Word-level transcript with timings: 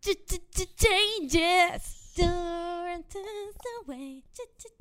Changes. 0.00 1.84
Turn 2.16 3.04
the 3.10 3.82
way. 3.86 4.22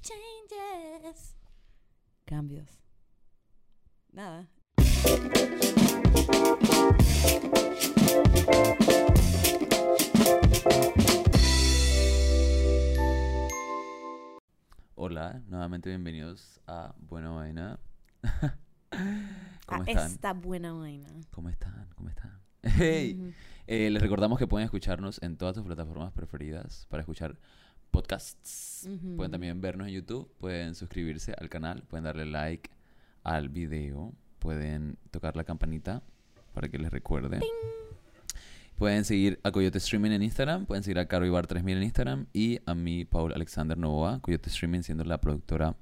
Changes. 0.04 1.34
Cambios. 2.28 2.70
Nada. 4.14 4.48
Hola, 14.96 15.42
nuevamente 15.48 15.90
bienvenidos 15.90 16.60
a 16.68 16.94
Buena 16.98 17.30
Vaina. 17.32 17.80
¿Cómo 19.66 19.84
A 19.84 19.86
están? 19.86 20.12
esta 20.12 20.34
buena 20.34 20.74
vaina. 20.74 21.08
¿Cómo 21.32 21.50
están? 21.50 21.88
¿Cómo 21.96 22.10
están? 22.10 22.40
Hey, 22.78 23.34
eh, 23.68 23.90
les 23.90 24.02
recordamos 24.02 24.40
que 24.40 24.48
pueden 24.48 24.66
escucharnos 24.66 25.22
en 25.22 25.38
todas 25.38 25.56
tus 25.56 25.64
plataformas 25.64 26.12
preferidas 26.12 26.88
para 26.90 27.02
escuchar 27.02 27.38
podcasts. 27.92 28.88
Pueden 29.16 29.32
también 29.32 29.62
vernos 29.62 29.88
en 29.88 29.94
YouTube, 29.94 30.32
pueden 30.40 30.76
suscribirse 30.76 31.34
al 31.38 31.50
canal, 31.50 31.84
pueden 31.84 32.06
darle 32.06 32.26
like 32.26 32.70
al 33.24 33.50
video, 33.50 34.14
pueden 34.40 34.98
tocar 35.12 35.36
la 35.36 35.44
campanita 35.44 36.02
para 36.54 36.70
que 36.70 36.78
les 36.78 36.92
recuerde. 36.92 37.40
Pueden 38.78 39.06
seguir 39.06 39.40
a 39.44 39.52
Coyote 39.52 39.80
Streaming 39.80 40.12
en 40.12 40.24
Instagram, 40.24 40.66
pueden 40.66 40.84
seguir 40.84 41.00
a 41.00 41.08
Caro 41.08 41.26
Ibar 41.26 41.48
3000 41.48 41.78
en 41.78 41.84
Instagram 41.84 42.28
y 42.32 42.60
a 42.66 42.76
mí, 42.76 43.06
Paul 43.06 43.34
Alexander 43.34 43.78
Novoa, 43.78 44.20
Coyote 44.22 44.50
Streaming 44.50 44.82
siendo 44.82 45.04
la 45.04 45.20
productora, 45.20 45.76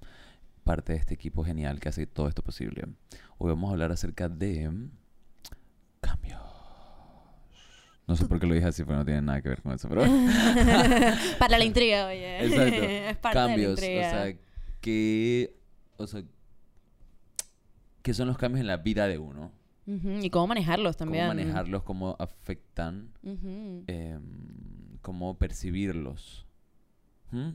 parte 0.64 0.94
de 0.94 1.00
este 1.00 1.14
equipo 1.14 1.44
genial 1.44 1.80
que 1.80 1.90
hace 1.90 2.08
todo 2.08 2.30
esto 2.30 2.42
posible. 2.42 2.86
Hoy 3.38 3.50
vamos 3.50 3.70
a 3.70 3.74
hablar 3.74 3.92
acerca 3.92 4.30
de 4.30 4.72
cambios. 6.00 6.42
No 8.08 8.16
sé 8.16 8.26
por 8.28 8.40
qué 8.40 8.46
lo 8.46 8.54
dije 8.54 8.68
así, 8.68 8.84
pero 8.84 8.98
no 8.98 9.06
tiene 9.06 9.22
nada 9.22 9.42
que 9.42 9.50
ver 9.50 9.62
con 9.62 9.74
eso, 9.74 9.90
pero 9.90 10.04
Para 11.40 11.58
la 11.58 11.66
intriga, 11.66 12.08
oye. 12.08 12.46
Exacto. 12.46 12.84
es 12.84 13.18
parte 13.18 13.36
cambios, 13.36 13.80
de 13.80 13.88
la 13.88 13.94
intriga. 13.94 14.08
o 14.08 14.12
sea, 14.12 14.40
que 14.82 15.56
o 15.98 16.08
sea, 16.08 16.24
¿qué 18.04 18.14
son 18.14 18.28
los 18.28 18.38
cambios 18.38 18.62
en 18.62 18.68
la 18.68 18.78
vida 18.78 19.08
de 19.08 19.18
uno? 19.18 19.52
Y 19.88 20.32
cómo 20.32 20.48
manejarlos 20.48 20.98
también. 20.98 21.26
Cómo 21.26 21.36
manejarlos, 21.36 21.84
cómo 21.84 22.16
afectan 22.18 23.12
em, 23.24 24.98
cómo 25.02 25.38
percibirlos. 25.38 26.48
¿Mm? 27.30 27.50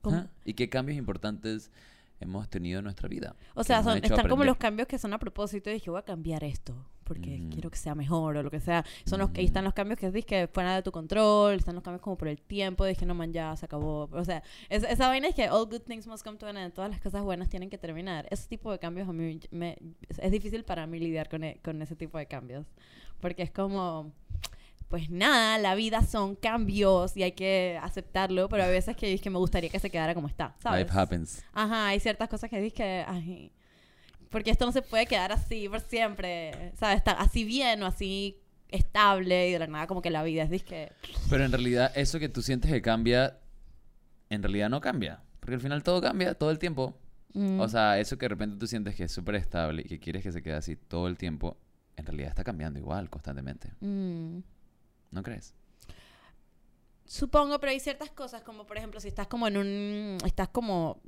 ¿Cómo? 0.00 0.16
¿Ah? 0.16 0.26
¿Y 0.44 0.54
qué 0.54 0.68
cambios 0.68 0.96
importantes 0.96 1.72
hemos 2.20 2.48
tenido 2.48 2.78
en 2.78 2.84
nuestra 2.84 3.08
vida? 3.08 3.34
O 3.54 3.64
sea, 3.64 3.82
son, 3.82 3.98
están 3.98 4.28
como 4.28 4.44
los 4.44 4.56
cambios 4.56 4.86
que 4.86 4.98
son 4.98 5.14
a 5.14 5.18
propósito 5.18 5.68
y 5.70 5.74
dije, 5.74 5.90
voy 5.90 5.98
a 5.98 6.04
cambiar 6.04 6.44
esto 6.44 6.86
porque 7.04 7.38
Ujú. 7.40 7.50
quiero 7.50 7.70
que 7.70 7.76
sea 7.78 7.94
mejor 7.94 8.36
o 8.36 8.42
lo 8.42 8.50
que 8.50 8.60
sea. 8.60 8.84
Son 9.04 9.18
los 9.20 9.30
que 9.30 9.40
ahí 9.40 9.46
están 9.46 9.64
los 9.64 9.74
cambios 9.74 9.98
que 9.98 10.06
es 10.06 10.24
que 10.24 10.48
fuera 10.48 10.74
de 10.74 10.82
tu 10.82 10.90
control, 10.90 11.54
están 11.54 11.74
los 11.74 11.84
cambios 11.84 12.02
como 12.02 12.16
por 12.16 12.28
el 12.28 12.40
tiempo, 12.40 12.84
dije, 12.84 13.06
no 13.06 13.14
man, 13.14 13.32
ya 13.32 13.54
se 13.56 13.66
acabó. 13.66 14.08
O 14.12 14.24
sea, 14.24 14.42
es- 14.68 14.82
esa 14.84 15.08
vaina 15.08 15.28
es 15.28 15.34
que 15.34 15.48
all 15.50 15.66
good 15.66 15.82
things 15.82 16.06
must 16.06 16.24
come 16.24 16.36
to 16.38 16.46
an 16.46 16.56
end, 16.56 16.72
todas 16.74 16.90
las 16.90 17.00
cosas 17.00 17.22
buenas 17.22 17.48
tienen 17.48 17.70
que 17.70 17.78
terminar. 17.78 18.26
Ese 18.30 18.48
tipo 18.48 18.72
de 18.72 18.78
cambios 18.78 19.08
a 19.08 19.12
mí 19.12 19.38
me, 19.50 19.78
es, 20.08 20.18
es 20.18 20.30
difícil 20.32 20.64
para 20.64 20.86
mí 20.86 20.98
lidiar 20.98 21.28
con, 21.28 21.44
e- 21.44 21.60
con 21.62 21.80
ese 21.82 21.94
tipo 21.96 22.18
de 22.18 22.26
cambios, 22.26 22.66
porque 23.20 23.42
es 23.42 23.50
como 23.50 24.12
pues 24.88 25.10
nada, 25.10 25.58
la 25.58 25.74
vida 25.74 26.02
son 26.02 26.36
cambios 26.36 27.16
y 27.16 27.22
hay 27.24 27.32
que 27.32 27.80
aceptarlo, 27.82 28.48
pero 28.48 28.62
a 28.62 28.68
veces 28.68 28.96
que, 28.96 29.18
que 29.18 29.30
me 29.30 29.38
gustaría 29.38 29.68
que 29.68 29.80
se 29.80 29.90
quedara 29.90 30.14
como 30.14 30.28
está, 30.28 30.54
¿sabes? 30.60 30.84
Life 30.86 30.96
happens. 30.98 31.44
Ajá, 31.52 31.88
hay 31.88 31.98
ciertas 31.98 32.28
cosas 32.28 32.48
que 32.48 32.60
dices 32.60 32.74
que, 32.74 33.04
ay, 33.08 33.50
porque 34.34 34.50
esto 34.50 34.66
no 34.66 34.72
se 34.72 34.82
puede 34.82 35.06
quedar 35.06 35.30
así 35.30 35.68
por 35.68 35.78
siempre, 35.78 36.72
¿sabes? 36.74 36.96
Está 36.96 37.12
así 37.12 37.44
bien 37.44 37.80
o 37.84 37.86
así 37.86 38.40
estable 38.68 39.48
y 39.48 39.52
de 39.52 39.60
la 39.60 39.68
nada 39.68 39.86
como 39.86 40.02
que 40.02 40.10
la 40.10 40.24
vida 40.24 40.42
es 40.42 40.50
disque... 40.50 40.90
Pero 41.30 41.44
en 41.44 41.52
realidad, 41.52 41.92
eso 41.94 42.18
que 42.18 42.28
tú 42.28 42.42
sientes 42.42 42.68
que 42.68 42.82
cambia, 42.82 43.38
en 44.30 44.42
realidad 44.42 44.70
no 44.70 44.80
cambia. 44.80 45.22
Porque 45.38 45.54
al 45.54 45.60
final 45.60 45.84
todo 45.84 46.00
cambia 46.02 46.34
todo 46.34 46.50
el 46.50 46.58
tiempo. 46.58 46.98
mm, 47.32 47.60
O 47.60 47.68
sea, 47.68 48.00
eso 48.00 48.18
que 48.18 48.24
de 48.24 48.30
repente 48.30 48.56
tú 48.58 48.66
sientes 48.66 48.96
que 48.96 49.04
es 49.04 49.12
súper 49.12 49.36
estable 49.36 49.82
y 49.82 49.88
que 49.88 50.00
quieres 50.00 50.24
que 50.24 50.32
se 50.32 50.42
quede 50.42 50.54
así 50.54 50.74
todo 50.74 51.06
el 51.06 51.16
tiempo, 51.16 51.56
en 51.94 52.04
realidad 52.04 52.30
está 52.30 52.42
cambiando 52.42 52.80
igual 52.80 53.08
constantemente. 53.10 53.70
mm. 53.78 54.38
¿No 55.12 55.22
crees? 55.22 55.54
Supongo, 57.04 57.60
pero 57.60 57.70
hay 57.70 57.78
ciertas 57.78 58.10
cosas 58.10 58.42
como, 58.42 58.66
por 58.66 58.78
ejemplo, 58.78 58.98
si 58.98 59.06
estás 59.06 59.28
como 59.28 59.46
en 59.46 59.58
un... 59.58 60.18
Estás 60.26 60.48
como 60.48 61.00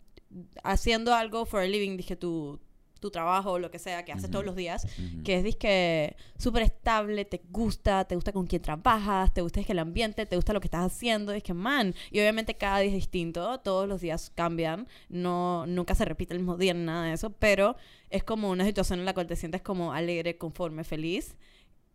haciendo 0.62 1.12
algo 1.12 1.44
for 1.44 1.62
a 1.62 1.66
living, 1.66 1.96
dije, 1.96 2.14
tu, 2.14 2.60
tu 3.00 3.10
trabajo 3.10 3.52
o 3.52 3.58
lo 3.58 3.70
que 3.70 3.78
sea 3.78 4.04
que 4.04 4.12
haces 4.12 4.30
todos 4.30 4.44
los 4.44 4.56
días, 4.56 4.86
que 5.24 5.36
es 5.36 5.44
disque 5.44 6.16
súper 6.38 6.62
estable, 6.62 7.24
te 7.24 7.42
gusta, 7.50 8.04
te 8.04 8.14
gusta 8.14 8.32
con 8.32 8.46
quién 8.46 8.62
trabajas, 8.62 9.32
te 9.32 9.42
gusta 9.42 9.60
es 9.60 9.66
que 9.66 9.72
el 9.72 9.78
ambiente, 9.78 10.26
te 10.26 10.36
gusta 10.36 10.52
lo 10.52 10.60
que 10.60 10.66
estás 10.66 10.92
haciendo, 10.92 11.32
es 11.32 11.42
que 11.42 11.54
man, 11.54 11.94
y 12.10 12.20
obviamente 12.20 12.54
cada 12.54 12.78
día 12.80 12.90
es 12.90 12.96
distinto, 12.96 13.60
todos 13.60 13.88
los 13.88 14.00
días 14.00 14.32
cambian, 14.34 14.88
no 15.08 15.66
nunca 15.66 15.94
se 15.94 16.04
repite 16.04 16.34
el 16.34 16.40
mismo 16.40 16.56
día 16.56 16.74
ni 16.74 16.84
nada 16.84 17.04
de 17.04 17.12
eso, 17.12 17.30
pero 17.30 17.76
es 18.10 18.24
como 18.24 18.50
una 18.50 18.64
situación 18.64 18.98
en 18.98 19.04
la 19.04 19.14
cual 19.14 19.26
te 19.26 19.36
sientes 19.36 19.62
como 19.62 19.92
alegre, 19.92 20.38
conforme, 20.38 20.84
feliz. 20.84 21.34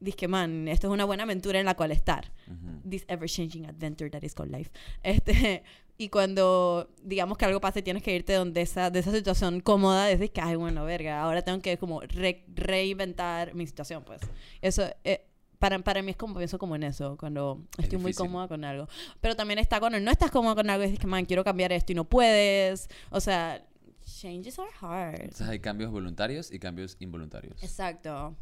Dices 0.02 0.18
que 0.18 0.28
man, 0.28 0.68
esto 0.68 0.88
es 0.88 0.94
una 0.94 1.06
buena 1.06 1.24
aventura 1.24 1.60
en 1.60 1.66
la 1.66 1.76
cual 1.76 1.92
estar 1.92 2.32
Ujú. 2.48 2.90
this 2.90 3.06
ever 3.08 3.30
changing 3.30 3.66
adventure 3.68 4.10
that 4.10 4.24
is 4.24 4.34
called 4.34 4.52
life. 4.52 4.70
Este, 5.04 5.64
y 5.98 6.10
cuando 6.10 6.90
digamos 7.04 7.38
que 7.38 7.46
algo 7.46 7.62
pasa 7.62 7.80
y 7.80 7.84
tienes 7.84 8.02
que 8.02 8.14
irte 8.16 8.34
donde 8.34 8.62
esa, 8.62 8.90
de 8.90 9.00
esa 9.00 9.12
situación 9.12 9.62
cómoda, 9.62 10.10
es 10.10 10.20
de 10.20 10.30
que, 10.32 10.42
ay, 10.42 10.56
bueno, 10.56 10.84
verga, 10.84 11.22
ahora 11.22 11.44
tengo 11.44 11.62
que 11.62 11.78
como 11.78 12.02
re- 12.02 12.44
reinventar 12.56 13.54
mi 13.54 13.68
situación, 13.68 14.04
pues. 14.04 14.20
Eso, 14.62 14.84
eh, 15.04 15.28
para, 15.60 15.78
para 15.78 16.02
mí 16.02 16.10
es 16.10 16.18
como, 16.18 16.34
pienso 16.36 16.58
como 16.58 16.76
en 16.76 16.82
eso, 16.82 17.16
cuando 17.18 17.62
Es 17.78 17.84
estoy 17.84 18.00
muy 18.00 18.14
cómoda 18.16 18.48
con 18.48 18.64
algo. 18.66 18.88
Pero 19.20 19.36
también 19.36 19.60
está 19.60 19.80
cuando 19.80 20.00
no 20.00 20.10
estás 20.10 20.32
cómoda 20.32 20.56
con 20.56 20.68
algo 20.72 20.84
y 20.84 20.88
dices 20.88 21.00
que, 21.00 21.06
man, 21.06 21.26
quiero 21.26 21.44
cambiar 21.44 21.72
esto 21.72 21.92
y 21.92 21.96
no 21.96 22.06
puedes. 22.06 22.90
O 23.12 23.20
sea, 23.20 23.64
changes 24.04 24.58
are 24.58 24.70
hard. 24.82 25.22
Entonces 25.22 25.48
hay 25.48 25.60
cambios 25.60 25.92
voluntarios 25.92 26.52
y 26.52 26.58
cambios 26.58 26.98
involuntarios. 27.00 27.62
Exacto. 27.62 28.36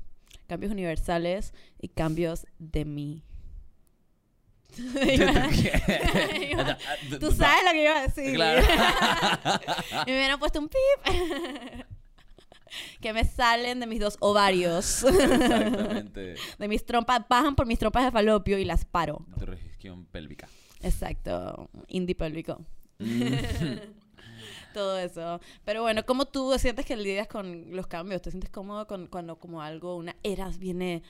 Cambios 0.50 0.72
universales 0.72 1.54
y 1.80 1.90
cambios 1.90 2.48
de 2.58 2.84
mí. 2.84 3.24
Tú 7.20 7.32
sabes 7.32 7.64
lo 7.66 7.72
que 7.72 7.84
iba 7.84 8.00
a 8.00 8.02
decir. 8.02 8.34
Claro. 8.34 8.62
y 10.08 10.12
me 10.12 10.18
hubieran 10.18 10.40
puesto 10.40 10.58
un 10.60 10.70
pip. 10.70 10.80
que 13.00 13.14
me 13.14 13.26
salen 13.26 13.80
de 13.80 13.86
mis 13.86 14.00
dos 14.00 14.18
ovarios. 14.22 15.04
Exactamente. 15.04 16.34
de 16.58 16.68
mis 16.68 16.84
trompas, 16.84 17.22
bajan 17.30 17.56
por 17.56 17.68
mis 17.68 17.78
trompas 17.78 18.06
de 18.06 18.12
falopio 18.12 18.58
y 18.58 18.66
las 18.66 18.86
paro. 18.86 19.24
Tu 19.38 19.46
región 19.46 20.06
pélvica. 20.06 20.50
Exacto. 20.82 21.70
Indie 21.90 22.16
pélvico. 22.16 22.66
Mm. 22.98 23.34
Todo 24.74 24.98
eso. 24.98 25.40
Pero 25.66 25.82
bueno, 25.82 26.06
¿cómo 26.06 26.26
tú 26.26 26.54
sientes 26.58 26.86
que 26.86 26.96
lidias 26.96 27.28
con 27.28 27.76
los 27.76 27.88
cambios? 27.88 28.22
¿Te 28.22 28.32
sientes 28.32 28.50
cómodo 28.50 28.88
con, 28.88 29.08
cuando 29.08 29.38
como 29.38 29.62
algo, 29.62 29.96
una 29.98 30.16
era 30.24 30.50
viene, 30.50 31.04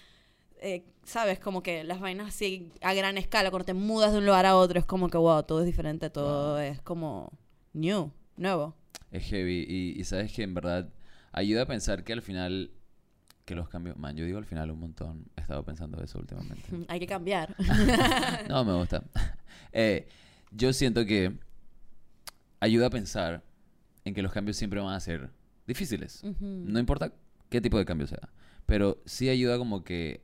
eh, 0.62 0.84
sabes, 1.04 1.40
como 1.40 1.64
que 1.64 1.84
las 1.84 2.00
vainas 2.00 2.28
así 2.28 2.72
a 2.82 2.94
gran 2.94 3.18
escala, 3.18 3.50
cuando 3.52 3.66
te 3.66 3.74
mudas 3.74 4.12
de 4.12 4.20
un 4.20 4.26
lugar 4.26 4.46
a 4.46 4.56
otro, 4.56 4.80
es 4.80 4.86
como 4.86 5.10
que, 5.10 5.18
wow, 5.18 5.44
todo 5.44 5.62
es 5.62 5.66
diferente, 5.66 6.10
todo 6.10 6.60
es 6.60 6.82
como 6.82 7.32
new, 7.74 8.12
nuevo. 8.38 8.76
Es 9.12 9.24
heavy. 9.26 9.66
Y, 9.68 10.00
y 10.00 10.04
sabes 10.04 10.32
que 10.34 10.44
en 10.44 10.54
verdad 10.54 10.90
ayuda 11.32 11.64
a 11.64 11.66
pensar 11.66 12.04
que 12.04 12.14
al 12.14 12.22
final. 12.22 12.72
Que 13.46 13.56
los 13.56 13.68
cambios. 13.68 13.98
Man, 13.98 14.16
yo 14.16 14.26
digo 14.26 14.38
al 14.38 14.46
final 14.46 14.70
un 14.72 14.80
montón. 14.80 15.26
He 15.36 15.42
estado 15.42 15.64
pensando 15.64 16.02
eso 16.04 16.20
últimamente. 16.20 16.64
Hay 16.88 17.00
que 17.00 17.08
cambiar. 17.08 17.56
No, 18.48 18.64
me 18.64 18.74
gusta. 18.74 19.04
Eh, 19.72 20.08
yo 20.52 20.74
siento 20.74 21.06
que 21.06 21.38
ayuda 22.60 22.88
a 22.88 22.90
pensar 22.90 23.44
en 24.10 24.14
que 24.14 24.22
los 24.22 24.34
cambios 24.34 24.58
siempre 24.58 24.80
van 24.82 24.94
a 24.94 25.00
ser 25.00 25.30
difíciles. 25.66 26.22
Ujú. 26.24 26.46
No 26.46 26.80
importa 26.80 27.14
qué 27.50 27.62
tipo 27.62 27.78
de 27.78 27.86
cambio 27.86 28.08
sea. 28.08 28.30
Pero 28.66 29.02
sí 29.06 29.30
ayuda 29.30 29.58
como 29.58 29.84
que 29.84 30.22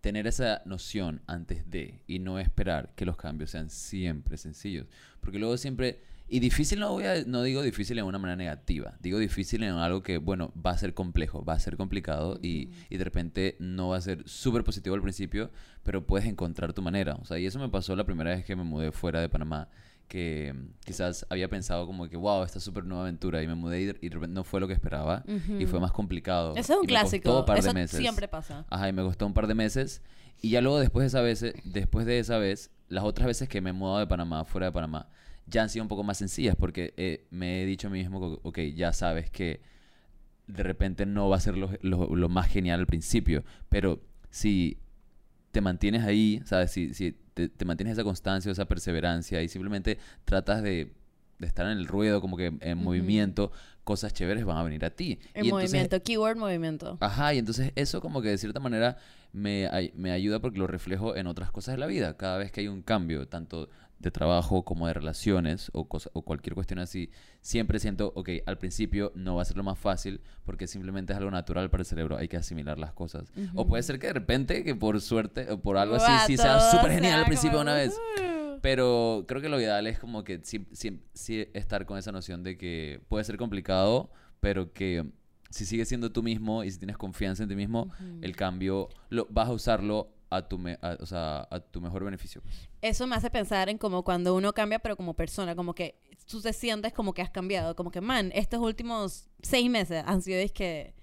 tener 0.00 0.26
esa 0.26 0.62
noción 0.64 1.22
antes 1.26 1.68
de 1.70 2.02
y 2.06 2.18
no 2.18 2.38
esperar 2.38 2.94
que 2.94 3.04
los 3.04 3.16
cambios 3.16 3.50
sean 3.50 3.70
siempre 3.70 4.36
sencillos. 4.36 4.86
Porque 5.20 5.38
luego 5.38 5.56
siempre... 5.56 6.00
Y 6.32 6.38
difícil 6.38 6.78
no, 6.78 6.92
voy 6.92 7.06
a, 7.06 7.24
no 7.24 7.42
digo 7.42 7.60
difícil 7.60 7.98
en 7.98 8.04
una 8.04 8.18
manera 8.18 8.36
negativa. 8.36 8.96
Digo 9.00 9.18
difícil 9.18 9.64
en 9.64 9.72
algo 9.72 10.04
que, 10.04 10.18
bueno, 10.18 10.52
va 10.54 10.70
a 10.70 10.78
ser 10.78 10.94
complejo, 10.94 11.44
va 11.44 11.54
a 11.54 11.58
ser 11.58 11.76
complicado 11.76 12.38
y, 12.40 12.70
y 12.88 12.98
de 12.98 13.04
repente 13.04 13.56
no 13.58 13.88
va 13.88 13.96
a 13.96 14.00
ser 14.00 14.22
súper 14.28 14.62
positivo 14.62 14.94
al 14.94 15.02
principio, 15.02 15.50
pero 15.82 16.06
puedes 16.06 16.28
encontrar 16.28 16.72
tu 16.72 16.82
manera. 16.82 17.16
O 17.16 17.24
sea, 17.24 17.36
y 17.40 17.46
eso 17.46 17.58
me 17.58 17.68
pasó 17.68 17.96
la 17.96 18.04
primera 18.04 18.30
vez 18.30 18.44
que 18.44 18.54
me 18.54 18.62
mudé 18.62 18.92
fuera 18.92 19.20
de 19.20 19.28
Panamá 19.28 19.68
que 20.10 20.52
quizás 20.84 21.24
había 21.30 21.48
pensado 21.48 21.86
como 21.86 22.08
que, 22.08 22.16
wow, 22.16 22.42
esta 22.42 22.58
súper 22.58 22.84
nueva 22.84 23.04
aventura 23.04 23.40
y 23.44 23.46
me 23.46 23.54
mudé 23.54 23.80
y 23.82 23.84
de, 23.86 23.96
y 24.00 24.08
de 24.08 24.14
repente 24.16 24.34
no 24.34 24.42
fue 24.42 24.58
lo 24.58 24.66
que 24.66 24.72
esperaba 24.74 25.22
y 25.56 25.66
fue 25.66 25.78
más 25.78 25.92
complicado. 25.92 26.56
Eso 26.56 26.72
es 26.72 26.78
un 26.80 26.84
y 26.90 26.92
me 26.92 27.00
costó 27.00 27.20
clásico. 27.20 27.38
un 27.38 27.44
par 27.46 27.62
de 27.62 27.72
meses. 27.72 27.98
siempre 28.00 28.26
pasa. 28.26 28.66
Ajá, 28.70 28.88
y 28.88 28.92
me 28.92 29.02
costó 29.02 29.24
un 29.24 29.32
par 29.34 29.46
de 29.46 29.54
meses. 29.54 30.02
Y 30.42 30.50
ya 30.50 30.60
luego 30.62 30.80
después 30.80 31.04
de 31.04 31.06
esa 31.06 31.20
vez, 31.20 31.54
después 31.64 32.06
de 32.06 32.18
esa 32.18 32.38
vez, 32.38 32.72
las 32.88 33.04
otras 33.04 33.28
veces 33.28 33.48
que 33.48 33.60
me 33.60 33.70
he 33.70 33.72
mudado 33.72 34.00
de 34.00 34.08
Panamá, 34.08 34.44
fuera 34.44 34.66
de 34.66 34.72
Panamá, 34.72 35.08
ya 35.46 35.62
han 35.62 35.68
sido 35.68 35.84
un 35.84 35.88
poco 35.88 36.02
más 36.02 36.18
sencillas 36.18 36.56
porque 36.56 36.92
eh, 36.96 37.26
me 37.30 37.62
he 37.62 37.66
dicho 37.66 37.86
a 37.86 37.90
mí 37.90 38.00
mismo, 38.00 38.20
que, 38.20 38.48
ok, 38.48 38.58
ya 38.74 38.92
sabes 38.92 39.30
que 39.30 39.60
de 40.48 40.62
repente 40.64 41.06
no 41.06 41.28
va 41.28 41.36
a 41.36 41.40
ser 41.40 41.56
lo, 41.56 41.70
lo- 41.82 42.16
lo 42.16 42.28
más 42.28 42.48
genial 42.48 42.80
al 42.80 42.86
principio, 42.88 43.44
pero 43.68 44.00
si 44.30 44.78
te 45.52 45.60
mantienes 45.60 46.04
ahí, 46.04 46.40
¿sabes? 46.44 46.70
Si, 46.70 46.94
si 46.94 47.12
te, 47.34 47.48
te 47.48 47.64
mantienes 47.64 47.92
esa 47.94 48.04
constancia, 48.04 48.50
esa 48.52 48.66
perseverancia 48.66 49.42
y 49.42 49.48
simplemente 49.48 49.98
tratas 50.24 50.62
de, 50.62 50.92
de 51.38 51.46
estar 51.46 51.66
en 51.66 51.78
el 51.78 51.86
ruedo, 51.86 52.20
como 52.20 52.36
que 52.36 52.52
en 52.60 52.78
movimiento, 52.78 53.50
cosas 53.84 54.12
chéveres 54.12 54.44
van 54.44 54.58
a 54.58 54.62
venir 54.62 54.84
a 54.84 54.90
ti. 54.90 55.18
En 55.34 55.44
Y 55.44 55.48
entonces- 55.48 55.70
movimiento, 55.70 56.02
keyword 56.02 56.36
movimiento. 56.36 56.98
Ajá, 57.00 57.34
y 57.34 57.38
entonces 57.38 57.72
eso 57.76 58.00
como 58.00 58.22
que 58.22 58.28
de 58.28 58.38
cierta 58.38 58.60
manera 58.60 58.96
me, 59.32 59.68
me 59.94 60.10
ayuda 60.12 60.38
porque 60.40 60.58
lo 60.58 60.66
reflejo 60.66 61.16
en 61.16 61.26
otras 61.26 61.50
cosas 61.50 61.74
de 61.74 61.78
la 61.78 61.86
vida. 61.86 62.16
Cada 62.16 62.38
vez 62.38 62.52
que 62.52 62.60
hay 62.60 62.68
un 62.68 62.82
cambio, 62.82 63.26
tanto 63.26 63.68
de 64.00 64.10
trabajo 64.10 64.64
como 64.64 64.86
de 64.88 64.94
relaciones 64.94 65.70
o, 65.74 65.86
cosa- 65.86 66.10
o 66.14 66.22
cualquier 66.22 66.54
cuestión 66.54 66.80
así, 66.80 67.10
siempre 67.42 67.78
siento, 67.78 68.12
ok, 68.16 68.30
al 68.46 68.58
principio 68.58 69.12
no 69.14 69.36
va 69.36 69.42
a 69.42 69.44
ser 69.44 69.56
lo 69.56 69.62
más 69.62 69.78
fácil 69.78 70.20
porque 70.44 70.66
simplemente 70.66 71.12
es 71.12 71.18
algo 71.18 71.30
natural 71.30 71.70
para 71.70 71.82
el 71.82 71.86
cerebro, 71.86 72.16
hay 72.16 72.26
que 72.26 72.36
asimilar 72.38 72.78
las 72.78 72.92
cosas. 72.92 73.30
O 73.54 73.66
puede 73.66 73.82
ser 73.82 73.98
que 73.98 74.08
de 74.08 74.14
repente, 74.14 74.64
que 74.64 74.74
por 74.74 75.00
suerte 75.00 75.50
o 75.52 75.60
por 75.60 75.76
algo 75.76 75.94
así, 75.96 76.10
sí 76.26 76.36
sea 76.36 76.58
súper 76.72 76.92
genial 76.92 77.20
al 77.20 77.26
principio 77.26 77.58
de 77.58 77.62
una 77.62 77.74
vez. 77.74 77.94
"Uh". 78.16 78.58
Pero 78.62 79.24
creo 79.28 79.40
que 79.40 79.48
lo 79.48 79.58
ideal 79.60 79.86
es 79.86 79.98
como 79.98 80.22
que 80.24 80.40
sí, 80.42 80.66
sí- 80.72 81.00
sí 81.14 81.46
estar 81.54 81.86
con 81.86 81.96
esa 81.98 82.12
noción 82.12 82.42
de 82.42 82.58
que 82.58 83.00
puede 83.08 83.24
ser 83.24 83.36
complicado, 83.38 84.10
pero 84.40 84.72
que 84.72 85.04
si 85.50 85.64
sigues 85.66 85.88
siendo 85.88 86.10
tú 86.12 86.22
mismo 86.22 86.62
y 86.64 86.70
si 86.70 86.78
tienes 86.78 86.96
confianza 86.96 87.42
en 87.42 87.48
ti 87.48 87.56
mismo, 87.56 87.90
el 88.22 88.36
cambio 88.36 88.88
lo, 89.08 89.26
vas 89.30 89.48
a 89.48 89.52
usarlo 89.52 90.12
a 90.30 90.48
tu, 90.48 90.58
me- 90.58 90.78
a- 90.80 90.96
o 91.00 91.06
sea, 91.06 91.46
a 91.50 91.60
tu 91.60 91.80
mejor 91.80 92.04
beneficio. 92.04 92.40
pues. 92.42 92.68
Eso 92.82 93.06
me 93.06 93.16
hace 93.16 93.30
pensar 93.30 93.68
en 93.68 93.78
como 93.78 94.04
cuando 94.04 94.34
uno 94.34 94.52
cambia, 94.52 94.78
pero 94.78 94.96
como 94.96 95.14
persona, 95.14 95.54
como 95.56 95.74
que 95.74 96.00
tú 96.26 96.40
te 96.40 96.52
sientes 96.52 96.92
como 96.92 97.12
que 97.12 97.22
has 97.22 97.30
cambiado, 97.30 97.74
como 97.76 97.90
que, 97.90 98.00
man, 98.00 98.30
estos 98.34 98.60
últimos 98.60 99.28
seis 99.42 99.68
meses 99.68 100.02
han 100.06 100.22
sido, 100.22 100.38
es 100.38 100.52
que, 100.52 100.94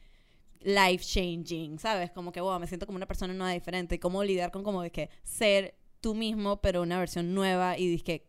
life 0.62 1.04
changing, 1.06 1.78
¿sabes? 1.78 2.10
Como 2.12 2.32
que, 2.32 2.42
wow, 2.42 2.60
me 2.60 2.68
siento 2.68 2.86
como 2.88 2.96
una 2.96 3.06
persona 3.06 3.34
nueva 3.34 3.52
diferente, 3.54 3.96
y 3.96 4.00
cómo 4.00 4.24
lidiar 4.24 4.52
con 4.52 4.64
como 4.64 4.82
de 4.82 4.92
que 4.92 5.10
ser 5.24 5.76
tú 6.02 6.16
mismo, 6.16 6.62
pero 6.62 6.82
una 6.82 6.98
versión 6.98 7.34
nueva 7.34 7.78
y 7.78 8.00
que 8.02 8.28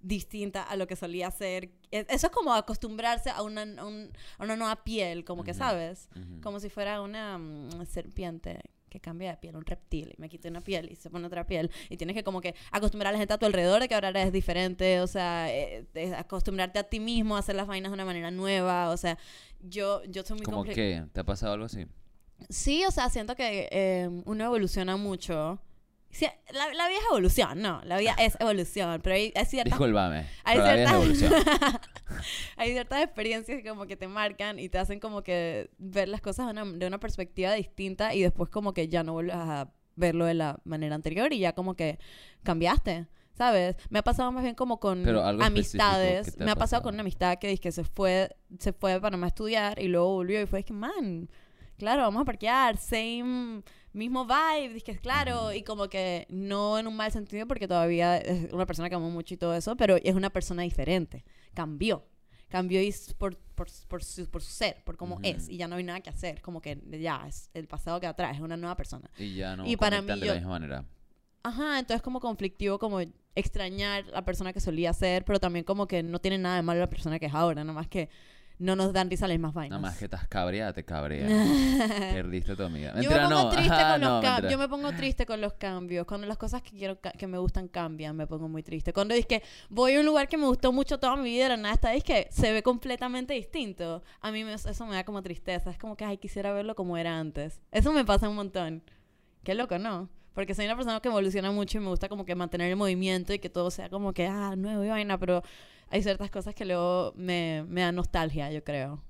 distinta 0.00 0.62
a 0.64 0.74
lo 0.76 0.86
que 0.86 0.96
solía 0.96 1.30
ser. 1.30 1.70
Es- 1.90 2.06
Eso 2.08 2.26
es 2.26 2.32
como 2.32 2.52
acostumbrarse 2.54 3.30
a 3.30 3.42
una, 3.42 3.62
un- 3.62 4.10
a 4.38 4.44
una 4.44 4.56
nueva 4.56 4.82
piel, 4.82 5.24
como 5.24 5.44
que, 5.44 5.52
Ujú. 5.52 5.58
¿sabes? 5.58 6.08
Ujú. 6.16 6.40
Como 6.40 6.58
si 6.60 6.68
fuera 6.70 7.00
una 7.02 7.38
mm, 7.38 7.86
serpiente 7.86 8.60
que 8.92 9.00
cambia 9.00 9.30
de 9.30 9.36
piel, 9.38 9.56
un 9.56 9.64
reptil, 9.64 10.12
y 10.14 10.20
me 10.20 10.28
quita 10.28 10.50
una 10.50 10.60
piel 10.60 10.90
y 10.92 10.96
se 10.96 11.08
pone 11.08 11.26
otra 11.26 11.46
piel. 11.46 11.70
Y 11.88 11.96
tienes 11.96 12.14
que 12.14 12.22
como 12.22 12.42
que 12.42 12.54
acostumbrar 12.70 13.08
a 13.08 13.12
la 13.12 13.18
gente 13.18 13.32
a 13.32 13.38
tu 13.38 13.46
alrededor 13.46 13.80
de 13.80 13.88
que 13.88 13.94
ahora 13.94 14.10
eres 14.10 14.32
diferente, 14.32 15.00
o 15.00 15.06
sea, 15.06 15.50
eh, 15.50 15.86
eh, 15.94 16.14
acostumbrarte 16.14 16.78
a 16.78 16.82
ti 16.82 17.00
mismo 17.00 17.36
a 17.36 17.38
hacer 17.38 17.54
las 17.54 17.66
vainas 17.66 17.90
de 17.90 17.94
una 17.94 18.04
manera 18.04 18.30
nueva, 18.30 18.90
o 18.90 18.96
sea, 18.98 19.16
yo, 19.62 20.04
yo 20.04 20.22
soy 20.24 20.36
muy 20.36 20.44
¿Cómo 20.44 20.64
qué? 20.64 21.04
¿Te 21.10 21.20
ha 21.20 21.24
pasado 21.24 21.54
algo 21.54 21.64
así? 21.64 21.86
Sí, 22.50 22.84
o 22.84 22.90
sea, 22.90 23.08
siento 23.08 23.34
que 23.34 23.68
eh, 23.72 24.10
uno 24.26 24.44
evoluciona 24.44 24.98
mucho. 24.98 25.58
La, 26.52 26.72
la 26.74 26.88
vida 26.88 26.98
es 26.98 27.06
evolución, 27.10 27.62
no, 27.62 27.80
la 27.84 27.96
vida 27.98 28.14
es 28.18 28.36
evolución, 28.38 29.00
pero 29.02 29.16
hay, 29.16 29.32
hay 29.34 29.46
ciertas 29.46 29.78
Discúlpame. 29.78 30.26
hay 30.44 30.58
pero 30.58 30.66
la 30.66 30.74
vida 30.74 30.84
es 30.84 30.90
ciertas, 30.90 30.94
evolución. 30.94 31.80
hay 32.56 32.72
ciertas 32.72 33.02
experiencias 33.02 33.62
que 33.62 33.68
como 33.68 33.86
que 33.86 33.96
te 33.96 34.08
marcan 34.08 34.58
y 34.58 34.68
te 34.68 34.78
hacen 34.78 35.00
como 35.00 35.22
que 35.22 35.70
ver 35.78 36.08
las 36.08 36.20
cosas 36.20 36.46
de 36.46 36.52
una, 36.52 36.64
de 36.64 36.86
una 36.86 36.98
perspectiva 36.98 37.52
distinta 37.54 38.14
y 38.14 38.22
después 38.22 38.50
como 38.50 38.74
que 38.74 38.88
ya 38.88 39.02
no 39.02 39.14
vuelves 39.14 39.36
a 39.36 39.72
verlo 39.96 40.26
de 40.26 40.34
la 40.34 40.58
manera 40.64 40.94
anterior 40.94 41.32
y 41.32 41.38
ya 41.38 41.54
como 41.54 41.74
que 41.74 41.98
cambiaste. 42.42 43.06
¿Sabes? 43.34 43.76
Me 43.88 43.98
ha 43.98 44.02
pasado 44.02 44.30
más 44.30 44.42
bien 44.42 44.54
como 44.54 44.78
con 44.78 45.08
amistades. 45.40 46.38
Me 46.38 46.44
ha 46.44 46.54
pasado 46.54 46.58
pasado. 46.58 46.82
con 46.82 46.94
una 46.94 47.00
amistad 47.00 47.38
que 47.38 47.48
dice 47.48 47.62
que 47.62 47.72
se 47.72 47.82
fue, 47.82 48.28
se 48.58 48.74
fue 48.74 48.92
a 48.92 49.00
Panamá 49.00 49.26
a 49.26 49.28
estudiar 49.28 49.78
y 49.78 49.88
luego 49.88 50.12
volvió 50.12 50.40
y 50.42 50.46
fue 50.46 50.60
es 50.60 50.66
que, 50.66 50.74
man, 50.74 51.30
claro, 51.78 52.02
vamos 52.02 52.22
a 52.22 52.24
parquear, 52.26 52.76
same, 52.76 53.62
mismo 53.92 54.24
vibe, 54.26 54.74
dije, 54.74 54.96
claro, 54.98 55.52
y 55.52 55.62
como 55.62 55.88
que 55.88 56.26
no 56.30 56.78
en 56.78 56.86
un 56.86 56.96
mal 56.96 57.12
sentido 57.12 57.46
porque 57.46 57.68
todavía 57.68 58.16
es 58.18 58.52
una 58.52 58.66
persona 58.66 58.88
que 58.88 58.94
amo 58.94 59.10
mucho 59.10 59.34
y 59.34 59.36
todo 59.36 59.54
eso, 59.54 59.76
pero 59.76 59.96
es 59.96 60.14
una 60.14 60.30
persona 60.30 60.62
diferente, 60.62 61.24
cambió, 61.54 62.04
cambió 62.48 62.80
por, 63.18 63.36
por, 63.54 63.68
por 63.88 64.02
su, 64.02 64.30
por 64.30 64.42
su 64.42 64.50
ser, 64.50 64.82
por 64.84 64.96
cómo 64.96 65.16
Ujú. 65.16 65.24
es, 65.24 65.48
y 65.48 65.56
ya 65.58 65.68
no 65.68 65.76
hay 65.76 65.84
nada 65.84 66.00
que 66.00 66.10
hacer, 66.10 66.40
como 66.40 66.60
que 66.60 66.78
ya, 67.00 67.24
es 67.26 67.50
el 67.54 67.66
pasado 67.68 68.00
que 68.00 68.06
atrás, 68.06 68.34
es 68.36 68.40
una 68.42 68.56
nueva 68.56 68.76
persona. 68.76 69.10
Y 69.18 69.34
ya 69.34 69.56
no 69.56 69.66
Y 69.66 69.76
para 69.76 70.00
mí 70.00 70.08
de 70.08 70.16
yo- 70.20 70.26
la 70.26 70.34
misma 70.34 70.50
manera. 70.50 70.84
Ajá, 71.44 71.78
entonces 71.80 72.02
como 72.02 72.20
conflictivo, 72.20 72.78
como 72.78 73.00
extrañar 73.34 74.06
la 74.06 74.24
persona 74.24 74.52
que 74.52 74.60
solía 74.60 74.92
ser, 74.92 75.24
pero 75.24 75.40
también 75.40 75.64
como 75.64 75.86
que 75.88 76.02
no 76.02 76.20
tiene 76.20 76.38
nada 76.38 76.56
de 76.56 76.62
malo 76.62 76.78
la 76.80 76.88
persona 76.90 77.18
que 77.18 77.26
es 77.26 77.34
ahora, 77.34 77.64
nada 77.64 77.74
más 77.74 77.88
que 77.88 78.08
no 78.62 78.76
nos 78.76 78.92
dan 78.92 79.10
risa 79.10 79.26
las 79.28 79.34
mismas 79.36 79.52
vainas. 79.54 79.78
Nada 79.80 79.90
más 79.90 79.98
que 79.98 80.04
estás 80.06 80.26
cabreada, 80.28 80.72
te 80.72 80.84
cabrea. 80.84 81.26
Perdiste 82.12 82.56
tu 82.56 82.62
amiga. 82.62 82.94
Yo 83.00 83.10
me 83.10 83.16
pongo 83.16 83.28
no. 83.30 83.48
triste 83.50 83.72
Ajá, 83.72 83.92
con 83.92 84.00
los 84.00 84.10
no, 84.10 84.14
cambios. 84.20 84.32
mentira. 84.34 84.50
Yo 84.50 84.58
me 84.58 84.68
pongo 84.68 84.92
triste 84.92 85.26
con 85.26 85.40
los 85.40 85.52
cambios. 85.54 86.06
Cuando 86.06 86.26
las 86.26 86.38
cosas 86.38 86.62
que 86.62 86.70
quiero 86.70 86.98
que 87.00 87.26
me 87.26 87.38
gustan 87.38 87.68
cambian, 87.68 88.16
me 88.16 88.26
pongo 88.26 88.48
muy 88.48 88.62
triste. 88.62 88.92
Cuando 88.92 89.14
es 89.14 89.26
que 89.26 89.42
voy 89.68 89.94
a 89.94 90.00
un 90.00 90.06
lugar 90.06 90.28
que 90.28 90.36
me 90.36 90.46
gustó 90.46 90.72
mucho 90.72 90.98
toda 90.98 91.16
mi 91.16 91.24
vida, 91.30 91.44
de 91.44 91.48
la 91.50 91.56
nada 91.56 91.74
está 91.74 91.94
es 91.94 92.04
que 92.04 92.28
se 92.30 92.52
ve 92.52 92.62
completamente 92.62 93.34
distinto. 93.34 94.02
A 94.20 94.30
mí 94.30 94.44
me- 94.44 94.54
eso 94.54 94.86
me 94.86 94.94
da 94.94 95.04
como 95.04 95.22
tristeza. 95.22 95.70
Es 95.70 95.78
como 95.78 95.96
que 95.96 96.04
ay 96.04 96.18
quisiera 96.18 96.52
verlo 96.52 96.74
como 96.74 96.96
era 96.96 97.18
antes. 97.18 97.60
Eso 97.72 97.92
me 97.92 98.04
pasa 98.04 98.28
un 98.28 98.36
montón. 98.36 98.82
Qué 99.42 99.54
loco, 99.54 99.78
¿no? 99.78 100.08
Porque 100.34 100.54
soy 100.54 100.64
una 100.64 100.76
persona 100.76 100.98
que 101.00 101.08
evoluciona 101.08 101.50
mucho 101.50 101.76
y 101.76 101.80
me 101.82 101.88
gusta 101.88 102.08
como 102.08 102.24
que 102.24 102.34
mantener 102.34 102.70
el 102.70 102.76
movimiento 102.76 103.34
y 103.34 103.38
que 103.38 103.50
todo 103.50 103.70
sea 103.70 103.90
como 103.90 104.14
que, 104.14 104.26
ah, 104.26 104.54
nuevo 104.56 104.82
y 104.82 104.88
vaina, 104.88 105.18
pero 105.18 105.42
hay 105.92 106.02
ciertas 106.02 106.30
cosas 106.30 106.54
que 106.54 106.64
luego 106.64 107.12
me, 107.16 107.64
me 107.68 107.82
dan 107.82 107.94
nostalgia, 107.94 108.50
yo 108.50 108.64
creo. 108.64 109.04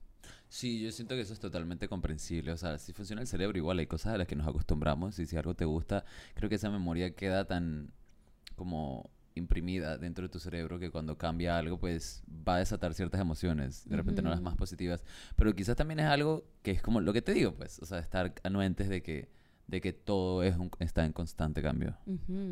Sí, 0.48 0.82
yo 0.82 0.90
siento 0.90 1.14
que 1.14 1.22
eso 1.22 1.32
es 1.32 1.38
totalmente 1.38 1.88
comprensible. 1.88 2.50
O 2.52 2.56
sea, 2.56 2.76
si 2.76 2.92
funciona 2.92 3.22
el 3.22 3.28
cerebro, 3.28 3.56
igual 3.56 3.78
hay 3.78 3.86
cosas 3.86 4.14
a 4.14 4.18
las 4.18 4.26
que 4.26 4.34
nos 4.34 4.48
acostumbramos 4.48 5.18
y 5.20 5.26
si 5.26 5.36
algo 5.36 5.54
te 5.54 5.64
gusta, 5.64 6.04
creo 6.34 6.50
que 6.50 6.56
esa 6.56 6.70
memoria 6.70 7.14
queda 7.14 7.46
tan 7.46 7.92
como 8.56 9.10
imprimida 9.34 9.96
dentro 9.96 10.24
de 10.24 10.28
tu 10.28 10.40
cerebro 10.40 10.78
que 10.80 10.90
cuando 10.90 11.16
cambia 11.16 11.56
algo, 11.56 11.78
pues 11.78 12.22
va 12.28 12.56
a 12.56 12.58
desatar 12.58 12.94
ciertas 12.94 13.20
emociones, 13.20 13.88
de 13.88 13.96
repente 13.96 14.20
no 14.20 14.28
las 14.28 14.42
más 14.42 14.56
positivas, 14.56 15.04
pero 15.36 15.54
quizás 15.54 15.76
también 15.76 16.00
es 16.00 16.06
algo 16.06 16.44
que 16.62 16.72
es 16.72 16.82
como 16.82 17.00
lo 17.00 17.12
que 17.12 17.22
te 17.22 17.32
digo, 17.32 17.54
pues, 17.54 17.78
o 17.78 17.86
sea, 17.86 17.98
estar 18.00 18.34
anuentes 18.42 18.90
de 18.90 19.02
que 19.02 19.30
de 19.72 19.80
que 19.80 19.94
todo 19.94 20.42
es 20.42 20.54
un- 20.56 20.70
está 20.80 21.04
en 21.06 21.12
constante 21.12 21.62
cambio. 21.62 21.96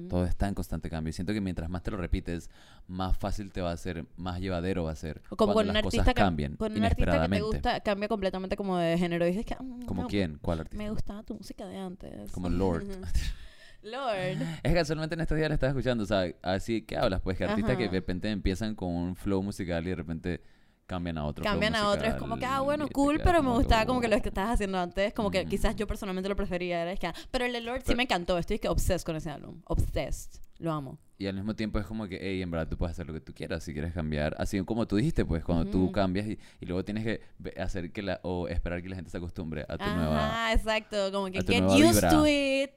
Todo 0.09 0.25
está 0.25 0.49
en 0.49 0.55
constante 0.55 0.89
cambio. 0.89 1.11
Y 1.11 1.13
siento 1.13 1.35
que 1.35 1.41
mientras 1.43 1.69
más 1.69 1.83
te 1.83 1.91
lo 1.91 1.99
repites, 1.99 2.49
más 2.89 3.15
fácil 3.17 3.53
te 3.53 3.61
va 3.61 3.73
a 3.73 3.77
ser, 3.77 4.07
más 4.17 4.41
llevadero 4.41 4.85
va 4.85 4.93
a 4.93 4.97
ser. 4.97 5.21
O 5.29 5.37
como 5.37 5.53
cuando 5.53 5.55
con 5.55 5.69
un 5.69 5.75
las 5.75 5.85
artista 5.85 6.03
cosas 6.05 6.15
que, 6.15 6.21
cambien 6.21 6.57
con 6.57 6.73
un 6.73 6.83
artista 6.83 7.23
que 7.23 7.29
te 7.29 7.41
gusta 7.43 7.81
cambia 7.81 8.09
completamente 8.09 8.57
como 8.57 8.79
de 8.79 8.97
género 8.97 9.27
y 9.27 9.29
dices 9.33 9.45
que 9.45 9.55
"Mm, 9.63 9.83
¿Como 9.83 10.03
no, 10.03 10.09
quién? 10.09 10.39
¿Cuál 10.41 10.61
artista? 10.61 10.83
me 10.83 10.91
gustaba 10.91 11.23
tu 11.23 11.35
música 11.35 11.67
de 11.69 11.77
antes 11.77 12.33
Como 12.33 12.49
Lord. 12.49 12.85
Lord 13.83 14.39
Es 14.63 14.71
que 14.71 14.75
casualmente 14.75 15.15
en 15.15 15.21
estos 15.21 15.37
días 15.37 15.49
la 15.49 15.55
estaba 15.55 15.71
escuchando, 15.71 16.05
o 16.05 16.07
sea, 16.07 16.25
así 16.43 16.83
que 16.83 16.97
hablas, 16.97 17.21
pues 17.21 17.37
que 17.37 17.45
artistas 17.45 17.77
que 17.77 17.85
de 17.85 17.91
repente 17.91 18.31
empiezan 18.31 18.75
con 18.75 18.89
un 18.91 19.15
flow 19.17 19.43
musical 19.43 19.87
y 19.87 19.91
de 19.91 19.97
repente 19.97 20.41
cambian 20.91 21.19
a 21.19 21.25
otro. 21.25 21.45
cambian 21.45 21.77
a 21.77 21.89
otro 21.89 22.07
es 22.09 22.15
como 22.17 22.37
que 22.37 22.47
ah 22.47 22.61
bueno 22.61 22.89
cool 22.89 23.21
pero 23.23 23.43
me 23.43 23.51
gustaba 23.51 23.87
como 23.87 24.01
que 24.01 24.09
lo 24.09 24.21
que 24.21 24.29
estabas 24.29 24.55
haciendo 24.55 24.79
antes 24.79 25.15
como 25.15 25.31
que 25.31 25.47
quizás 25.47 25.77
yo 25.77 25.87
personalmente 25.87 26.29
lo 26.29 26.35
prefería 26.35 26.83
era 26.83 26.93
es 26.93 26.99
que 26.99 27.07
ah, 27.07 27.15
pero 27.31 27.45
el 27.45 27.53
de 27.53 27.61
Lord 27.61 27.83
sí 27.87 27.95
me 27.95 28.03
encantó 28.03 28.37
estoy 28.39 28.59
que 28.59 28.69
obsessed 28.69 29.05
con 29.05 29.15
ese 29.15 29.31
álbum 29.31 29.63
obsessed 29.67 30.41
lo 30.61 30.73
amo. 30.73 30.99
Y 31.19 31.27
al 31.27 31.35
mismo 31.35 31.55
tiempo 31.55 31.79
es 31.79 31.87
como 31.87 32.07
que, 32.07 32.19
hey, 32.21 32.41
en 32.41 32.51
verdad 32.51 32.69
tú 32.69 32.77
puedes 32.77 32.93
hacer 32.93 33.07
lo 33.07 33.13
que 33.13 33.21
tú 33.21 33.35
quieras 33.35 33.65
si 33.65 33.73
quieres 33.73 33.93
cambiar. 33.93 34.35
Así 34.39 34.63
como 34.65 34.87
tú 34.87 34.97
dijiste, 34.97 35.25
pues 35.25 35.45
cuando 35.45 35.71
tú 35.71 35.91
cambias 35.93 36.27
y, 36.27 36.39
luego 36.61 36.85
tienes 36.85 37.05
que 37.05 37.21
hacer 37.61 37.93
que 37.93 38.03
la, 38.03 38.21
o 38.23 38.49
esperar 38.49 38.83
que 38.83 38.89
la 38.89 38.97
gente 38.97 39.11
se 39.11 39.17
acostumbre 39.17 39.65
a 39.69 39.77
tu 39.77 39.85
nueva... 39.85 40.27
ajá 40.27 40.53
exacto 40.53 41.13
como 41.13 41.27
que 41.31 41.43
get 41.43 41.65
used 41.65 42.09
to 42.09 42.27
it. 42.27 42.73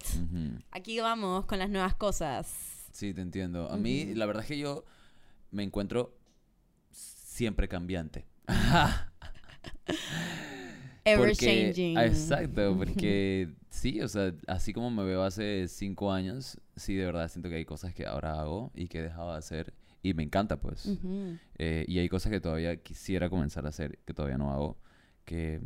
Aquí 0.72 1.00
vamos 1.00 1.46
con 1.46 1.60
las 1.60 1.70
nuevas 1.70 1.96
cosas. 1.96 2.53
Sí, 2.91 3.13
te 3.13 3.22
entiendo. 3.22 3.70
A 3.70 3.77
mí, 3.77 4.13
la 4.13 4.25
verdad 4.25 4.43
es 4.43 4.48
que 4.48 4.58
yo 4.58 4.84
me 5.51 5.63
encuentro 5.63 6.13
siempre 7.34 7.68
cambiante. 7.68 8.25
ever 11.06 11.30
Porque- 11.30 11.36
changing 11.36 11.98
Exacto, 11.98 12.75
porque 12.78 13.50
sí, 13.70 14.00
o 14.02 14.08
sea, 14.08 14.34
así 14.48 14.72
como 14.72 14.92
me 14.92 15.04
veo 15.04 15.24
hace 15.24 15.68
cinco 15.68 16.12
años, 16.12 16.60
sí, 16.75 16.96
de 16.96 17.06
verdad 17.06 17.28
siento 17.30 17.50
que 17.50 17.56
hay 17.56 17.66
cosas 17.66 17.94
que 17.94 18.06
ahora 18.06 18.40
hago 18.40 18.72
y 18.75 18.88
que 18.88 19.00
he 19.00 19.02
dejado 19.02 19.32
de 19.32 19.40
hacer 19.40 19.74
y 20.04 20.13
me 20.13 20.24
encanta, 20.24 20.60
pues. 20.60 20.90
Eh, 21.58 21.86
y 21.88 22.00
hay 22.00 22.10
cosas 22.10 22.32
que 22.32 22.42
todavía 22.42 22.75
quisiera 22.75 23.30
comenzar 23.30 23.66
a 23.66 23.70
hacer, 23.70 23.98
que 24.06 24.13
todavía 24.13 24.38
no 24.38 24.52
hago, 24.52 24.78
que, 25.24 25.62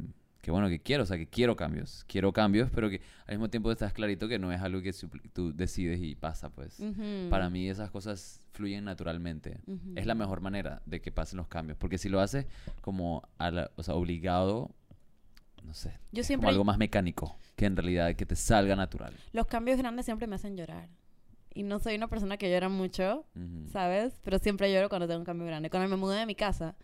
que 0.47 0.51
bueno, 0.51 0.69
que 0.69 0.79
quiero, 0.79 1.03
o 1.03 1.05
sea, 1.05 1.17
que 1.17 1.27
quiero 1.27 1.57
cambios. 1.57 2.05
Quiero 2.07 2.31
cambios, 2.31 2.69
pero 2.73 2.89
que 2.89 3.01
al 3.25 3.35
mismo 3.35 3.49
tiempo 3.49 3.69
estás 3.69 3.91
clarito 3.91 4.29
que 4.29 4.39
no 4.39 4.49
es 4.53 4.61
algo 4.61 4.81
que 4.81 4.93
tú 5.33 5.51
decides 5.53 5.99
y 6.01 6.15
pasa, 6.15 6.49
pues. 6.49 6.79
Ujú. 6.79 7.27
Para 7.29 7.49
mí 7.49 7.67
esas 7.69 7.91
cosas 7.91 8.39
fluyen 8.53 8.85
naturalmente. 8.85 9.59
Ujú. 9.67 9.91
Es 9.97 10.05
la 10.05 10.15
mejor 10.15 10.39
manera 10.39 10.81
de 10.85 11.01
que 11.01 11.11
pasen 11.11 11.35
los 11.35 11.49
cambios. 11.49 11.77
Porque 11.77 11.97
si 11.97 12.07
lo 12.07 12.21
haces 12.21 12.45
como 12.79 13.27
a 13.37 13.51
la- 13.51 13.71
o 13.75 13.83
sea, 13.83 13.95
obligado, 13.95 14.71
no 15.65 15.73
sé, 15.73 15.89
yo 16.13 16.21
como 16.21 16.23
siempre 16.23 16.49
algo 16.49 16.63
más 16.63 16.77
mecánico, 16.77 17.35
que 17.57 17.65
en 17.65 17.75
realidad 17.75 18.15
que 18.15 18.25
te 18.25 18.37
salga 18.37 18.77
natural. 18.77 19.13
los 19.33 19.47
cambios 19.47 19.77
grandes 19.77 20.05
siempre 20.05 20.27
me 20.27 20.35
hacen 20.35 20.55
llorar 20.55 20.87
y 21.53 21.63
no 21.63 21.77
soy 21.79 21.95
una 21.95 22.07
persona 22.07 22.37
que 22.37 22.49
llora 22.49 22.69
mucho 22.69 23.25
Ujú. 23.35 23.67
¿sabes? 23.69 24.17
Pero 24.23 24.39
siempre 24.39 24.71
lloro 24.73 24.87
cuando 24.87 25.07
tengo 25.09 25.19
un 25.19 25.25
cambio 25.25 25.45
grande. 25.45 25.69
Cuando 25.69 25.89
me 25.89 25.97
mudé 25.97 26.19
de 26.19 26.25
mi 26.25 26.35
casa, 26.35 26.77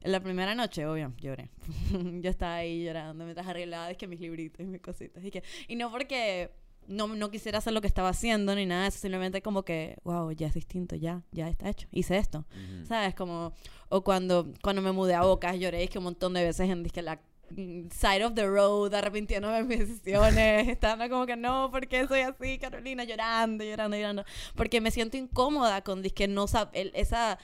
en 0.00 0.12
la 0.12 0.20
primera 0.20 0.54
noche, 0.54 0.86
obvio, 0.86 1.12
lloré. 1.20 1.50
yo 2.20 2.30
estaba 2.30 2.56
ahí 2.56 2.84
llorando 2.84 3.24
mientras 3.24 3.46
arreglaba 3.46 3.90
es 3.90 3.96
que 3.96 4.06
mis 4.06 4.20
libritos 4.20 4.60
y 4.60 4.68
mis 4.68 4.80
cositas. 4.80 5.24
Y, 5.24 5.30
que, 5.30 5.42
y 5.66 5.76
no 5.76 5.90
porque 5.90 6.50
no, 6.88 7.06
no 7.08 7.30
quisiera 7.30 7.58
hacer 7.58 7.72
lo 7.72 7.80
que 7.80 7.86
estaba 7.86 8.08
haciendo 8.08 8.54
ni 8.54 8.66
nada 8.66 8.86
eso, 8.86 8.98
simplemente 8.98 9.42
como 9.42 9.62
que, 9.62 9.98
wow, 10.04 10.30
ya 10.32 10.46
es 10.46 10.54
distinto, 10.54 10.96
ya, 10.96 11.22
ya 11.32 11.48
está 11.48 11.68
hecho, 11.68 11.86
hice 11.92 12.16
esto, 12.16 12.44
Ujú. 12.50 12.86
¿sabes? 12.86 13.14
Como, 13.14 13.52
o 13.88 14.02
cuando, 14.02 14.52
cuando 14.62 14.82
me 14.82 14.92
mudé 14.92 15.14
a 15.14 15.22
Bocas, 15.22 15.58
lloré 15.58 15.84
es 15.84 15.90
que 15.90 15.98
un 15.98 16.04
montón 16.04 16.32
de 16.34 16.44
veces 16.44 16.68
en 16.68 16.82
disque 16.82 17.02
la 17.02 17.20
mm, 17.50 17.88
side 17.90 18.24
of 18.24 18.34
the 18.34 18.46
road, 18.46 18.94
arrepintiéndome 18.94 19.58
de 19.58 19.64
mis 19.64 19.78
decisiones, 19.80 20.68
estando 20.68 21.08
como 21.08 21.26
que 21.26 21.36
no, 21.36 21.70
¿por 21.70 21.86
qué 21.86 22.06
soy 22.08 22.20
así, 22.20 22.58
Carolina? 22.58 23.04
Llorando, 23.04 23.64
llorando, 23.64 23.96
llorando, 23.96 24.24
porque 24.56 24.80
me 24.80 24.90
siento 24.90 25.16
incómoda 25.16 25.82
con 25.82 26.02
disque 26.02 26.26
no 26.26 26.46
esa... 26.72 27.38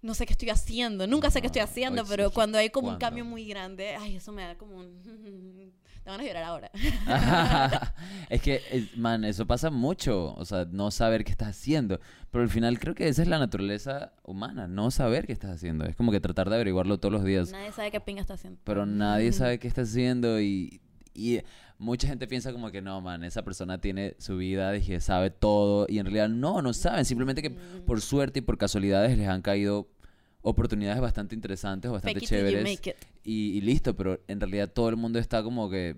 No 0.00 0.14
sé 0.14 0.26
qué 0.26 0.32
estoy 0.32 0.50
haciendo, 0.50 1.06
nunca 1.06 1.30
sé 1.30 1.40
qué 1.40 1.46
estoy 1.48 1.60
Ajá. 1.62 1.70
haciendo, 1.70 2.04
pero 2.06 2.28
sí. 2.28 2.34
cuando 2.34 2.58
hay 2.58 2.70
como 2.70 2.88
un 2.88 2.98
cambio 2.98 3.24
muy 3.24 3.46
grande, 3.46 3.96
ay, 3.96 4.16
eso 4.16 4.32
me 4.32 4.42
da 4.42 4.56
como 4.56 4.76
un... 4.76 5.72
Te 6.08 6.12
van 6.12 6.20
a 6.20 6.24
llorar 6.24 6.44
ahora. 6.44 6.70
es 8.30 8.40
que, 8.40 8.88
man, 8.96 9.26
eso 9.26 9.46
pasa 9.46 9.68
mucho. 9.68 10.32
O 10.36 10.44
sea, 10.46 10.64
no 10.64 10.90
saber 10.90 11.22
qué 11.22 11.32
estás 11.32 11.48
haciendo. 11.48 12.00
Pero 12.30 12.44
al 12.44 12.48
final 12.48 12.78
creo 12.78 12.94
que 12.94 13.08
esa 13.08 13.20
es 13.20 13.28
la 13.28 13.38
naturaleza 13.38 14.14
humana, 14.22 14.68
no 14.68 14.90
saber 14.90 15.26
qué 15.26 15.34
estás 15.34 15.50
haciendo. 15.50 15.84
Es 15.84 15.96
como 15.96 16.10
que 16.10 16.18
tratar 16.20 16.48
de 16.48 16.54
averiguarlo 16.54 16.98
todos 16.98 17.12
los 17.12 17.24
días. 17.24 17.52
Nadie 17.52 17.72
sabe 17.72 17.90
qué 17.90 18.00
pinga 18.00 18.22
está 18.22 18.32
haciendo. 18.34 18.58
Pero 18.64 18.86
nadie 18.86 19.32
sabe 19.32 19.58
qué 19.58 19.68
estás 19.68 19.90
haciendo 19.90 20.40
y, 20.40 20.80
y 21.12 21.40
mucha 21.78 22.08
gente 22.08 22.26
piensa 22.26 22.52
como 22.52 22.70
que 22.70 22.82
no, 22.82 23.00
man, 23.00 23.24
esa 23.24 23.42
persona 23.42 23.80
tiene 23.80 24.14
su 24.18 24.36
vida 24.36 24.76
y 24.76 24.82
que 24.84 25.00
sabe 25.00 25.30
todo. 25.30 25.86
Y 25.88 25.98
en 25.98 26.06
realidad 26.06 26.28
no, 26.28 26.60
no 26.60 26.72
saben. 26.72 27.04
Simplemente 27.04 27.40
que 27.42 27.50
por 27.50 28.00
suerte 28.00 28.40
y 28.40 28.42
por 28.42 28.58
casualidades 28.58 29.16
les 29.16 29.28
han 29.28 29.42
caído 29.42 29.88
oportunidades 30.42 31.00
bastante 31.00 31.34
interesantes 31.34 31.88
o 31.88 31.94
bastante 31.94 32.20
Fake 32.20 32.24
it 32.24 32.28
till 32.28 32.38
you 32.38 32.44
chéveres. 32.46 32.64
make 32.78 32.90
it. 32.90 32.96
Y, 33.24 33.50
y 33.56 33.60
listo, 33.60 33.94
pero 33.96 34.20
en 34.28 34.40
realidad 34.40 34.70
todo 34.72 34.88
el 34.88 34.96
mundo 34.96 35.18
está 35.18 35.42
como 35.42 35.68
que 35.70 35.96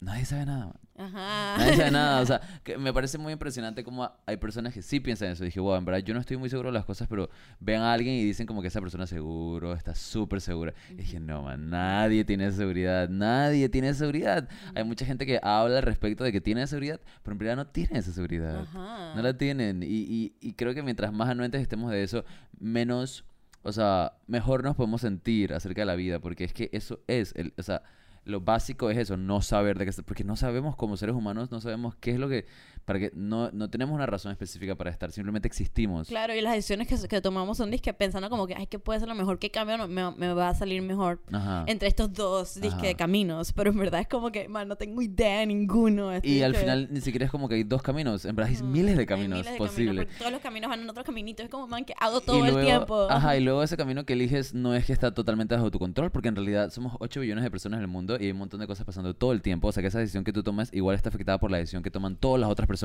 nadie 0.00 0.24
sabe 0.24 0.46
nada. 0.46 0.66
man. 0.66 0.78
Ajá. 0.96 1.58
Nadie 1.58 1.76
sabe 1.76 1.90
nada. 1.90 2.20
O 2.20 2.26
sea, 2.26 2.40
que 2.64 2.76
me 2.76 2.92
parece 2.92 3.18
muy 3.18 3.32
impresionante 3.32 3.84
como 3.84 4.10
hay 4.26 4.36
personas 4.36 4.74
que 4.74 4.82
sí 4.82 5.00
piensan 5.00 5.28
eso. 5.28 5.44
Dije, 5.44 5.60
wow, 5.60 5.76
en 5.76 5.84
verdad 5.84 6.00
yo 6.00 6.14
no 6.14 6.20
estoy 6.20 6.36
muy 6.36 6.50
seguro 6.50 6.70
de 6.70 6.74
las 6.74 6.84
cosas, 6.84 7.08
pero 7.08 7.30
ven 7.60 7.80
a 7.80 7.92
alguien 7.92 8.14
y 8.16 8.24
dicen 8.24 8.46
como 8.46 8.62
que 8.62 8.68
esa 8.68 8.80
persona 8.80 9.06
seguro, 9.06 9.74
está 9.74 9.94
súper 9.94 10.40
segura. 10.40 10.74
Y 10.90 10.94
dije, 10.94 11.20
no, 11.20 11.42
man, 11.42 11.70
nadie 11.70 12.24
tiene 12.24 12.50
seguridad. 12.52 13.08
Nadie 13.08 13.68
tiene 13.68 13.94
seguridad. 13.94 14.48
Hay 14.74 14.84
mucha 14.84 15.04
gente 15.04 15.26
que 15.26 15.38
habla 15.42 15.78
al 15.78 15.82
respecto 15.84 16.24
de 16.24 16.32
que 16.32 16.40
tiene 16.40 16.66
seguridad, 16.66 17.00
pero 17.22 17.34
en 17.34 17.40
realidad 17.40 17.56
no 17.64 17.66
tiene 17.70 17.98
esa 17.98 18.12
seguridad. 18.12 18.66
No 18.72 19.22
la 19.22 19.36
tienen. 19.36 19.82
Y, 19.82 19.86
y, 19.86 20.36
y 20.40 20.52
creo 20.54 20.74
que 20.74 20.82
mientras 20.82 21.12
más 21.12 21.28
anuentes 21.28 21.62
estemos 21.62 21.90
de 21.90 22.02
eso, 22.02 22.24
menos, 22.58 23.24
o 23.62 23.72
sea, 23.72 24.14
mejor 24.26 24.64
nos 24.64 24.74
podemos 24.74 25.00
sentir 25.00 25.52
acerca 25.52 25.82
de 25.82 25.86
la 25.86 25.94
vida. 25.94 26.18
Porque 26.18 26.44
es 26.44 26.52
que 26.52 26.70
eso 26.72 27.00
es, 27.06 27.32
el, 27.36 27.54
o 27.56 27.62
sea, 27.62 27.82
lo 28.24 28.40
básico 28.40 28.90
es 28.90 28.98
eso, 28.98 29.16
no 29.16 29.42
saber 29.42 29.78
de 29.78 29.86
qué, 29.86 29.92
porque 30.04 30.24
no 30.24 30.36
sabemos 30.36 30.76
como 30.76 30.96
seres 30.96 31.14
humanos, 31.14 31.50
no 31.50 31.60
sabemos 31.60 31.94
qué 31.96 32.12
es 32.12 32.18
lo 32.18 32.28
que, 32.28 32.46
para 32.88 32.98
que, 32.98 33.10
no, 33.14 33.50
no 33.52 33.68
tenemos 33.68 33.94
una 33.94 34.06
razón 34.06 34.32
específica 34.32 34.74
para 34.74 34.88
estar, 34.90 35.12
simplemente 35.12 35.46
existimos. 35.46 36.08
Claro, 36.08 36.34
y 36.34 36.40
las 36.40 36.54
decisiones 36.54 36.88
que, 36.88 36.96
que 37.06 37.20
tomamos 37.20 37.58
son 37.58 37.70
disque 37.70 37.92
pensando 37.92 38.30
como 38.30 38.46
que, 38.46 38.54
ay, 38.56 38.66
¿qué 38.66 38.78
puede 38.78 38.98
ser 38.98 39.08
lo 39.08 39.14
mejor? 39.14 39.38
¿Qué 39.38 39.50
cambio 39.50 39.86
me, 39.86 40.10
me 40.12 40.32
va 40.32 40.48
a 40.48 40.54
salir 40.54 40.80
mejor? 40.80 41.20
Ajá. 41.30 41.64
Entre 41.66 41.86
estos 41.86 42.12
dos 42.14 42.60
disque 42.60 42.88
Ajá. 42.88 42.96
caminos, 42.96 43.52
pero 43.52 43.70
en 43.70 43.78
verdad 43.78 44.00
es 44.00 44.08
como 44.08 44.32
que, 44.32 44.48
man, 44.48 44.66
no 44.68 44.76
tengo 44.76 45.02
idea 45.02 45.40
de 45.40 45.46
ninguno. 45.46 46.10
estoy 46.12 46.32
Y 46.32 46.42
al 46.42 46.52
disque- 46.52 46.60
final 46.62 46.88
ni 46.90 47.00
siquiera 47.02 47.26
es 47.26 47.30
como 47.30 47.48
que 47.48 47.56
hay 47.56 47.64
dos 47.64 47.82
caminos, 47.82 48.24
en 48.24 48.34
verdad 48.34 48.50
hay 48.50 48.56
Ujú. 48.56 48.66
miles 48.66 48.96
de 48.96 49.04
caminos 49.06 49.44
de 49.44 49.52
posibles. 49.58 50.08
todos 50.18 50.32
los 50.32 50.40
caminos 50.40 50.70
van 50.70 50.80
en 50.80 50.88
otros 50.88 51.04
caminitos, 51.04 51.44
es 51.44 51.50
como, 51.50 51.66
man, 51.66 51.84
que 51.84 51.94
hago 52.00 52.20
todo 52.22 52.44
el 52.46 52.54
luego- 52.54 52.66
tiempo. 52.66 53.06
Ajá, 53.10 53.36
y 53.36 53.40
luego 53.42 53.62
ese 53.62 53.76
camino 53.76 54.04
que 54.06 54.14
eliges 54.14 54.54
no 54.54 54.74
es 54.74 54.86
que 54.86 54.94
está 54.94 55.12
totalmente 55.12 55.54
bajo 55.54 55.70
tu 55.70 55.78
control, 55.78 56.10
porque 56.10 56.28
en 56.28 56.36
realidad 56.36 56.70
somos 56.70 56.94
8 57.00 57.20
billones 57.20 57.44
de 57.44 57.50
personas 57.50 57.78
en 57.78 57.82
el 57.82 57.88
mundo 57.88 58.16
y 58.18 58.24
hay 58.24 58.30
un 58.30 58.38
montón 58.38 58.60
de 58.60 58.66
cosas 58.66 58.86
pasando 58.86 59.12
todo 59.14 59.32
el 59.32 59.42
tiempo. 59.42 59.68
O 59.68 59.72
sea 59.72 59.82
que 59.82 59.88
esa 59.88 59.98
decisión 59.98 60.24
que 60.24 60.32
tú 60.32 60.42
tomas 60.42 60.72
igual 60.72 60.96
está 60.96 61.10
afectada 61.10 61.38
por 61.38 61.50
la 61.50 61.58
decisión 61.58 61.82
que 61.82 61.90
toman 61.90 62.16
todas 62.16 62.40
las 62.40 62.48
otras 62.48 62.66
personas 62.66 62.77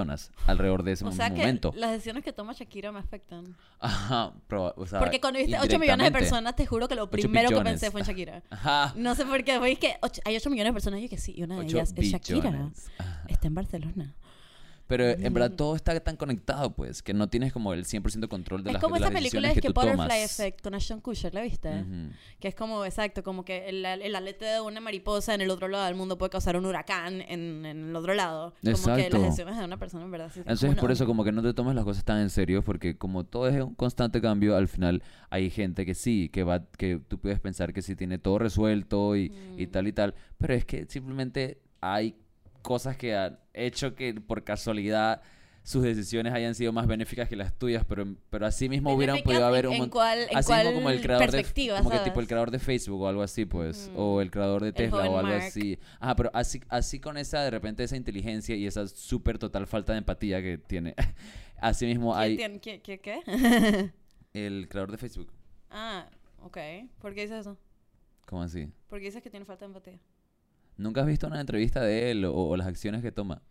alrededor 0.45 0.83
de 0.83 0.91
ese 0.93 1.05
o 1.05 1.09
que 1.11 1.15
momento. 1.29 1.73
las 1.75 1.91
decisiones 1.91 2.23
que 2.23 2.33
toma 2.33 2.53
Shakira 2.53 2.91
me 2.91 2.99
afectan. 2.99 3.55
Ajá, 3.79 4.33
proba- 4.49 4.73
o 4.77 4.85
sea, 4.85 4.99
Porque 4.99 5.19
cuando 5.21 5.39
viste 5.39 5.57
8 5.59 5.79
millones 5.79 6.05
de 6.05 6.11
personas, 6.11 6.55
te 6.55 6.65
juro 6.65 6.87
que 6.87 6.95
lo 6.95 7.09
primero 7.09 7.49
que 7.49 7.61
pensé 7.61 7.91
fue 7.91 8.01
en 8.01 8.07
Shakira. 8.07 8.43
Ajá. 8.49 8.93
No 8.95 9.15
sé 9.15 9.25
por 9.25 9.43
qué, 9.43 9.59
fue 9.59 9.75
que 9.75 9.95
ocho- 10.01 10.21
hay 10.25 10.35
8 10.35 10.49
millones 10.49 10.71
de 10.71 10.73
personas 10.73 10.99
y 10.99 11.03
yo 11.03 11.09
que 11.09 11.17
sí, 11.17 11.33
y 11.37 11.43
una 11.43 11.55
de 11.55 11.61
8 11.65 11.77
ellas 11.77 11.93
es 11.95 12.07
Shakira. 12.11 12.69
Ajá. 12.97 13.23
Está 13.27 13.47
en 13.47 13.55
Barcelona. 13.55 14.15
Pero 14.95 15.09
en 15.09 15.33
verdad 15.33 15.51
todo 15.55 15.75
está 15.75 15.99
tan 16.01 16.17
conectado, 16.17 16.75
pues, 16.75 17.01
que 17.01 17.15
no 17.15 17.27
tienes 17.27 17.51
como 17.51 17.73
el 17.73 17.83
100% 17.83 18.27
control 18.27 18.63
de 18.63 18.69
es 18.69 18.73
las, 18.75 18.83
como 18.83 18.93
de 18.93 18.99
esa 18.99 19.09
las 19.09 19.19
película 19.19 19.47
es 19.47 19.55
que, 19.55 19.61
que 19.61 19.69
Butterfly 19.69 19.97
tomas. 19.97 20.39
Effect 20.39 20.61
con 20.61 20.75
Ashton 20.75 21.01
Kutcher, 21.01 21.33
¿la 21.33 21.41
viste? 21.41 21.83
Que 22.39 22.49
es 22.49 22.53
como, 22.53 22.85
exacto, 22.85 23.23
como 23.23 23.43
que 23.43 23.69
el, 23.69 23.83
el 23.83 24.15
alete 24.15 24.45
de 24.45 24.61
una 24.61 24.81
mariposa 24.81 25.33
en 25.33 25.41
el 25.41 25.49
otro 25.49 25.67
lado 25.67 25.85
del 25.85 25.95
mundo 25.95 26.19
puede 26.19 26.29
causar 26.29 26.57
un 26.57 26.67
huracán 26.67 27.21
en, 27.21 27.65
en 27.65 27.89
el 27.89 27.95
otro 27.95 28.13
lado. 28.13 28.53
Como 28.61 28.61
que 28.61 28.69
Exacto. 28.69 29.17
las 29.17 29.21
decisiones 29.23 29.57
de 29.57 29.65
una 29.65 29.77
persona, 29.77 30.05
en 30.05 30.11
verdad. 30.11 30.27
sí, 30.31 30.41
es 30.41 30.45
Entonces 30.45 30.69
como 30.69 30.81
por 30.81 30.91
eso 30.91 31.05
como 31.07 31.23
que 31.23 31.31
no 31.31 31.41
te 31.41 31.55
tomes 31.55 31.73
las 31.73 31.85
cosas 31.85 32.03
tan 32.03 32.19
en 32.21 32.29
serio 32.29 32.63
porque 32.63 32.95
como 32.95 33.23
todo 33.23 33.47
es 33.47 33.59
un 33.59 33.73
constante 33.73 34.21
cambio, 34.21 34.55
al 34.55 34.67
final 34.67 35.01
hay 35.31 35.49
gente 35.49 35.87
que 35.87 35.95
sí, 35.95 36.29
que 36.29 36.43
va 36.43 36.67
que 36.77 36.99
tú 36.99 37.17
puedes 37.17 37.39
pensar 37.39 37.73
que 37.73 37.81
sí 37.81 37.95
tiene 37.95 38.19
todo 38.19 38.37
resuelto 38.37 39.15
y, 39.15 39.33
y 39.57 39.65
tal 39.65 39.87
y 39.87 39.93
tal, 39.93 40.13
pero 40.37 40.53
es 40.53 40.65
que 40.65 40.85
simplemente 40.85 41.63
hay 41.81 42.15
cosas 42.63 42.97
que 42.97 43.15
han 43.15 43.37
hecho 43.53 43.93
que 43.93 44.15
por 44.15 44.43
casualidad 44.43 45.21
sus 45.65 45.81
decisiones 45.83 46.33
hayan 46.33 46.55
sido 46.55 46.73
más 46.73 46.87
benéficas 46.87 47.29
que 47.29 47.37
las 47.37 47.57
tuyas, 47.57 47.85
pero 47.87 48.05
pero 48.29 48.45
así 48.45 48.67
mismo 48.67 48.93
hubieran 48.93 49.21
podido 49.23 49.45
haber 49.45 49.67
un 49.67 49.73
en 49.75 49.79
mon- 49.81 49.89
cuál- 49.89 50.27
así 50.33 50.51
mismo 50.51 50.73
como 50.73 50.89
el 50.89 50.99
creador 51.01 51.31
de 51.31 51.43
como 51.77 51.89
que 51.89 51.99
tipo 51.99 52.19
el 52.19 52.27
creador 52.27 52.51
de 52.51 52.59
Facebook 52.59 52.99
o 53.01 53.07
algo 53.07 53.21
así, 53.21 53.45
pues, 53.45 53.89
Ujú. 53.93 54.01
o 54.01 54.21
el 54.21 54.29
creador 54.29 54.61
de 54.63 54.73
Tesla 54.73 54.97
o 55.09 55.17
algo 55.19 55.21
Mark. 55.23 55.43
así. 55.43 55.79
Ajá, 56.01 56.15
pero 56.17 56.31
así 56.33 56.59
así 56.67 56.99
con 56.99 57.17
esa 57.17 57.41
de 57.43 57.51
repente 57.51 57.83
esa 57.83 57.95
inteligencia 57.95 58.55
y 58.57 58.65
esa 58.67 58.87
súper 58.87 59.37
total 59.37 59.65
falta 59.67 59.93
de 59.93 59.99
empatía 59.99 60.41
que 60.41 60.57
tiene. 60.57 60.95
Así 61.61 61.85
mismo 61.85 62.11
¿Quién 62.13 62.21
hay 62.23 62.35
tiene- 62.35 62.59
¿Qué? 62.59 62.81
¿Qué? 62.81 62.99
qué? 62.99 63.21
el 64.33 64.67
creador 64.67 64.91
de 64.91 64.97
Facebook. 64.97 65.31
ah, 65.69 66.07
ok. 66.41 66.57
¿Por 66.99 67.13
qué 67.13 67.21
dices 67.21 67.39
eso? 67.39 67.57
¿Cómo 68.25 68.41
así? 68.41 68.67
¿Por 68.89 68.99
qué 68.99 69.05
dices 69.05 69.21
que 69.23 69.29
tiene 69.29 69.45
falta 69.45 69.61
de 69.65 69.67
empatía? 69.67 69.99
¿Nunca 70.77 71.01
has 71.01 71.07
visto 71.07 71.27
una 71.27 71.39
entrevista 71.41 71.81
de 71.81 72.11
él 72.11 72.25
o, 72.25 72.33
o 72.35 72.57
las 72.57 72.67
acciones 72.67 73.01
que 73.01 73.11
toma? 73.11 73.41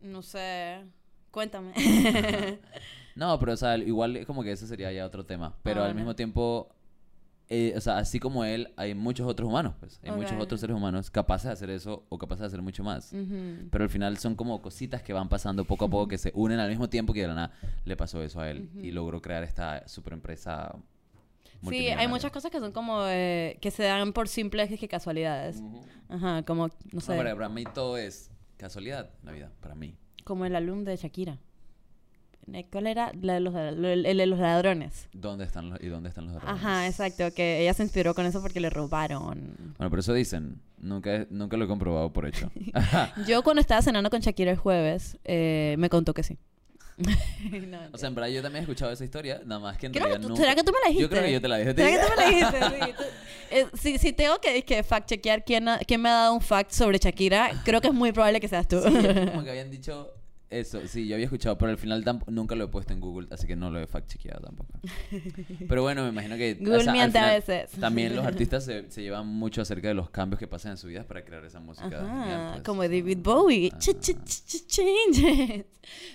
No 0.00 0.22
sé. 0.22 0.84
Cuéntame. 1.30 1.72
No, 3.16 3.38
pero 3.38 3.52
o 3.52 3.56
sea, 3.56 3.76
igual 3.78 4.16
es 4.16 4.26
como 4.26 4.42
que 4.42 4.50
ese 4.50 4.66
sería 4.66 4.90
ya 4.90 5.06
otro 5.06 5.24
tema. 5.24 5.54
Pero 5.62 5.82
Ah, 5.82 5.84
al 5.84 5.90
bueno. 5.90 6.00
mismo 6.00 6.16
tiempo, 6.16 6.74
eh, 7.48 7.72
o 7.76 7.80
sea, 7.80 7.98
así 7.98 8.18
como 8.18 8.44
él, 8.44 8.72
hay 8.76 8.94
muchos 8.96 9.24
otros 9.28 9.48
humanos, 9.48 9.74
pues. 9.78 10.00
Hay 10.02 10.10
muchos 10.10 10.32
otros 10.32 10.58
seres 10.60 10.74
humanos 10.76 11.12
capaces 11.12 11.46
de 11.46 11.52
hacer 11.52 11.70
eso 11.70 12.04
o 12.08 12.18
capaces 12.18 12.40
de 12.40 12.46
hacer 12.48 12.62
mucho 12.62 12.82
más. 12.82 13.14
Pero 13.70 13.84
al 13.84 13.88
final 13.90 14.18
son 14.18 14.34
como 14.34 14.60
cositas 14.60 15.00
que 15.02 15.12
van 15.12 15.28
pasando 15.28 15.64
poco 15.64 15.84
a 15.84 15.88
poco 15.88 16.08
que 16.08 16.18
se 16.18 16.32
unen 16.34 16.58
al 16.58 16.68
mismo 16.68 16.88
tiempo 16.88 17.12
que 17.12 17.20
de 17.22 17.28
la 17.28 17.34
nada 17.34 17.52
le 17.84 17.96
pasó 17.96 18.20
eso 18.20 18.40
a 18.40 18.50
él 18.50 18.68
y 18.82 18.90
logró 18.90 19.22
crear 19.22 19.44
esta 19.44 19.86
super 19.86 20.12
empresa. 20.14 20.74
Sí, 21.70 21.88
hay 21.88 22.08
muchas 22.08 22.30
cosas 22.32 22.50
que 22.50 22.60
son 22.60 22.72
como 22.72 23.02
eh, 23.06 23.58
que 23.60 23.70
se 23.70 23.82
dan 23.84 24.12
por 24.12 24.28
simples 24.28 24.68
que 24.78 24.88
casualidades. 24.88 25.62
Ajá, 26.08 26.42
como, 26.44 26.68
no 26.92 27.00
sé, 27.00 27.12
No, 27.12 27.18
para, 27.18 27.34
para 27.34 27.48
mí 27.48 27.64
todo 27.74 27.96
es 27.96 28.30
casualidad 28.56 29.10
la 29.22 29.32
vida, 29.32 29.50
para 29.60 29.74
mí. 29.74 29.94
como 30.24 30.44
el 30.44 30.54
álbum 30.56 30.84
de 30.84 30.96
Shakira. 30.96 31.38
¿Cuál 32.70 32.86
era? 32.88 33.10
La 33.22 33.34
de 33.34 33.40
los, 33.40 33.54
el 33.54 34.16
de 34.18 34.26
los 34.26 34.38
ladrones. 34.38 35.08
¿Dónde 35.14 35.44
están 35.44 35.70
los, 35.70 35.80
y 35.82 35.86
dónde 35.88 36.10
están 36.10 36.26
los 36.26 36.34
ladrones? 36.34 36.62
Ajá, 36.62 36.86
exacto, 36.86 37.32
que 37.34 37.62
ella 37.62 37.72
se 37.72 37.82
inspiró 37.84 38.14
con 38.14 38.26
eso 38.26 38.42
porque 38.42 38.60
le 38.60 38.68
robaron. 38.68 39.54
Bueno, 39.78 39.90
pero 39.90 40.00
eso 40.00 40.12
dicen. 40.12 40.60
Nunca, 40.76 41.26
nunca 41.30 41.56
lo 41.56 41.64
he 41.64 41.68
comprobado 41.68 42.12
por 42.12 42.26
hecho. 42.26 42.50
Yo 43.26 43.42
cuando 43.42 43.62
estaba 43.62 43.80
cenando 43.80 44.10
con 44.10 44.20
Shakira 44.20 44.50
el 44.50 44.58
jueves, 44.58 45.16
eh, 45.24 45.76
me 45.78 45.88
contó 45.88 46.12
que 46.12 46.22
sí. 46.22 46.36
No, 47.66 47.78
o 47.92 47.98
sea, 47.98 48.08
en 48.08 48.14
verdad 48.14 48.30
yo 48.30 48.42
también 48.42 48.60
he 48.60 48.64
escuchado 48.64 48.92
esa 48.92 49.04
historia, 49.04 49.40
nada 49.44 49.60
más 49.60 49.76
que 49.76 49.86
en 49.86 49.92
creo 49.92 50.04
que 50.04 50.08
realidad 50.10 50.22
tú- 50.22 50.28
nunca... 50.28 50.42
¿Será 50.42 50.54
que 50.54 50.62
tú 50.62 50.72
me 50.72 50.78
la 50.80 50.88
dijiste? 50.88 51.02
Yo 51.02 51.08
creo 51.10 51.22
que 51.24 51.32
yo 51.32 51.40
te 51.40 51.48
la 51.48 51.56
dije. 51.58 51.74
¿Será 51.74 51.90
que 51.90 51.98
tú 51.98 52.10
me 52.10 52.16
la 52.16 52.28
dijiste? 52.30 52.58
Sí, 52.86 52.92
tú- 52.96 53.02
eh, 53.50 53.66
si, 53.80 53.98
si 53.98 54.12
tengo 54.12 54.38
que, 54.40 54.64
que 54.64 54.82
fact 54.82 55.08
chequear 55.10 55.44
quién, 55.44 55.68
ha- 55.68 55.78
quién 55.78 56.00
me 56.00 56.08
ha 56.08 56.12
dado 56.14 56.34
un 56.34 56.40
fact 56.40 56.70
sobre 56.72 56.98
Shakira, 56.98 57.50
creo 57.64 57.80
que 57.80 57.88
es 57.88 57.94
muy 57.94 58.10
probable 58.12 58.40
que 58.40 58.48
seas 58.48 58.66
tú. 58.66 58.80
Sí, 58.82 58.90
como 59.32 59.44
que 59.44 59.50
habían 59.50 59.70
dicho 59.70 60.12
eso. 60.58 60.80
Sí, 60.86 61.06
yo 61.06 61.14
había 61.16 61.24
escuchado, 61.26 61.56
pero 61.58 61.70
al 61.70 61.78
final 61.78 62.04
tamp- 62.04 62.26
nunca 62.28 62.54
lo 62.54 62.64
he 62.64 62.68
puesto 62.68 62.92
en 62.92 63.00
Google, 63.00 63.28
así 63.30 63.46
que 63.46 63.56
no 63.56 63.70
lo 63.70 63.80
he 63.80 63.86
fact-chequeado 63.86 64.40
tampoco. 64.42 64.72
Pero 65.68 65.82
bueno, 65.82 66.02
me 66.04 66.08
imagino 66.10 66.36
que... 66.36 66.52
o 66.60 66.64
Google 66.64 66.82
sea, 66.84 66.92
al 66.92 66.98
miente 66.98 67.18
a 67.18 67.22
final 67.22 67.40
veces. 67.40 67.70
También 67.80 68.16
los 68.16 68.24
artistas 68.26 68.64
se, 68.64 68.90
se 68.90 69.02
llevan 69.02 69.26
mucho 69.26 69.62
acerca 69.62 69.88
de 69.88 69.94
los 69.94 70.10
cambios 70.10 70.38
que 70.38 70.46
pasan 70.46 70.72
en 70.72 70.76
su 70.78 70.86
vida 70.88 71.04
para 71.06 71.24
crear 71.24 71.44
esa 71.44 71.60
música. 71.60 71.88
genial, 71.88 72.40
Ajá, 72.40 72.50
pues. 72.52 72.62
como 72.64 72.82
David 72.82 73.18
Bowie. 73.22 73.70
Ch- 73.72 73.98
ch- 73.98 74.16
ch- 74.24 74.44
ch- 74.46 74.66
changes. 74.66 75.64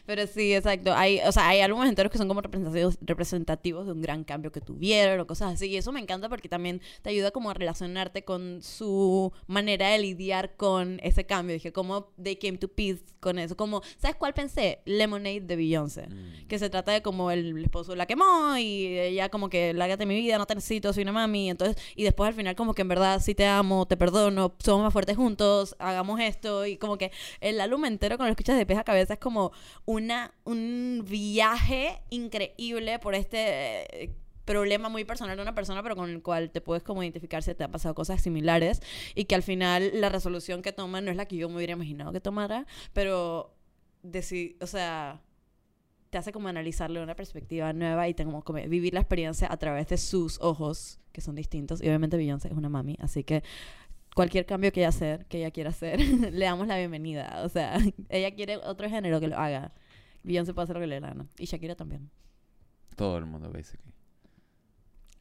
Pero 0.06 0.26
sí, 0.26 0.54
exacto. 0.54 0.94
Hay, 0.96 1.20
o 1.20 1.32
sea, 1.32 1.48
hay 1.50 1.62
álbumes 1.62 1.90
enteros 1.90 2.12
que 2.12 2.18
son 2.18 2.28
como 2.28 2.42
representativos, 2.42 2.98
representativos 3.02 3.86
de 3.86 3.92
un 3.92 4.02
gran 4.02 4.24
cambio 4.24 4.52
que 4.52 4.62
tuvieron 4.62 5.20
o 5.20 5.28
cosas 5.28 5.54
así. 5.54 5.68
Y 5.68 5.78
eso 5.78 5.92
me 5.92 6.00
encanta 6.00 6.28
porque 6.30 6.50
también 6.50 6.82
te 7.04 7.10
ayuda 7.12 7.30
como 7.32 7.52
a 7.52 7.54
relacionarte 7.54 8.24
con 8.24 8.62
su 8.64 9.32
manera 9.48 9.90
de 9.90 10.00
lidiar 10.00 10.56
con 10.56 11.00
ese 11.04 11.26
cambio. 11.26 11.54
Dije, 11.54 11.72
cómo 11.72 12.12
they 12.22 12.36
came 12.36 12.58
to 12.58 12.68
peace 12.68 13.04
con 13.20 13.38
eso. 13.38 13.56
Como, 13.56 13.82
¿sabes 14.00 14.16
cuál 14.18 14.29
cuál 14.30 14.34
pensé? 14.34 14.80
Lemonade 14.86 15.42
de 15.42 15.56
Beyoncé. 15.56 16.08
Mm. 16.08 16.48
Que 16.48 16.60
se 16.60 16.70
trata 16.70 16.92
de 16.92 17.02
como 17.02 17.32
el 17.32 17.58
esposo 17.64 17.96
la 17.96 18.06
quemó 18.06 18.58
y 18.58 18.98
ella 19.00 19.30
como 19.30 19.50
que 19.50 19.74
lárgate 19.74 20.06
mi 20.06 20.16
vida, 20.16 20.38
no 20.38 20.46
te 20.46 20.56
necesito, 20.56 20.94
soy 20.94 21.04
una 21.04 21.12
mami. 21.12 21.50
Entonces, 21.50 21.82
y 21.96 22.04
después 22.04 22.28
al 22.28 22.34
final 22.34 22.56
como 22.56 22.74
que 22.74 22.82
en 22.84 22.88
verdad 22.88 23.22
sí 23.22 23.36
te 23.36 23.46
amo, 23.46 23.88
te 23.88 23.98
perdono, 23.98 24.56
somos 24.60 24.84
más 24.84 24.94
fuertes 24.94 25.18
juntos, 25.18 25.76
hagamos 25.80 26.20
esto. 26.20 26.66
Y 26.66 26.78
como 26.78 26.98
que 26.98 27.12
el 27.42 27.60
álbum 27.62 27.86
entero 27.86 28.18
con 28.18 28.28
lo 28.28 28.32
escuchas 28.32 28.58
de 28.58 28.66
pies 28.66 28.80
a 28.80 28.84
cabeza 28.84 29.14
es 29.14 29.20
como 29.20 29.52
una, 29.86 30.34
un 30.44 31.06
viaje 31.08 32.02
increíble 32.10 33.00
por 33.00 33.16
este 33.16 34.04
eh, 34.04 34.16
problema 34.46 34.90
muy 34.90 35.06
personal 35.06 35.36
de 35.36 35.44
una 35.44 35.54
persona, 35.54 35.84
pero 35.84 35.96
con 35.96 36.10
el 36.10 36.24
cual 36.24 36.50
te 36.50 36.62
puedes 36.62 36.84
como 36.84 37.04
identificar 37.04 37.44
si 37.44 37.54
te 37.54 37.64
han 37.64 37.72
pasado 37.72 37.94
cosas 37.94 38.22
similares 38.22 38.82
y 39.14 39.26
que 39.26 39.36
al 39.36 39.44
final 39.44 39.92
la 39.94 40.10
resolución 40.10 40.64
que 40.64 40.74
toman 40.74 41.06
no 41.06 41.12
es 41.12 41.18
la 41.18 41.26
que 41.26 41.36
yo 41.36 41.50
me 41.50 41.58
hubiera 41.58 41.74
imaginado 41.74 42.12
que 42.12 42.20
tomara, 42.20 42.66
pero 42.94 43.59
deci- 44.04 44.56
o 44.62 44.68
sea, 44.68 45.22
te 46.10 46.18
hace 46.18 46.32
como 46.32 46.48
analizarle 46.48 47.02
una 47.04 47.16
perspectiva 47.16 47.72
nueva 47.74 48.08
y 48.08 48.14
tengo 48.14 48.42
como 48.44 48.60
vivir 48.68 48.94
la 48.94 49.02
experiencia 49.02 49.52
a 49.52 49.58
través 49.58 49.88
de 49.90 49.98
sus 49.98 50.40
ojos, 50.42 51.00
que 51.12 51.22
son 51.22 51.36
distintos. 51.36 51.82
Y 51.82 51.88
obviamente 51.88 52.18
Beyoncé 52.18 52.48
es 52.50 52.54
una 52.56 52.70
mami, 52.70 52.98
así 53.00 53.24
que 53.24 53.44
cualquier 54.16 54.46
cambio 54.46 54.72
que 54.72 54.80
ella 54.82 54.90
hacer, 54.90 55.26
que 55.28 55.38
ella 55.38 55.52
quiera 55.52 55.70
hacer, 55.70 56.00
le 56.34 56.46
damos 56.46 56.68
la 56.68 56.78
bienvenida. 56.78 57.42
O 57.44 57.50
sea, 57.50 57.78
ella 58.10 58.34
quiere 58.36 58.58
otro 58.58 58.90
género 58.90 59.20
que 59.20 59.28
lo 59.28 59.38
haga. 59.38 59.72
Beyoncé 60.24 60.54
puede 60.54 60.64
hacer 60.66 60.76
lo 60.76 60.82
que 60.82 60.88
le 60.88 61.00
gana. 61.00 61.26
Y 61.38 61.46
Shakira 61.46 61.76
también. 61.76 62.10
Todo 62.96 63.18
el 63.18 63.26
mundo, 63.26 63.52
basically. 63.52 63.94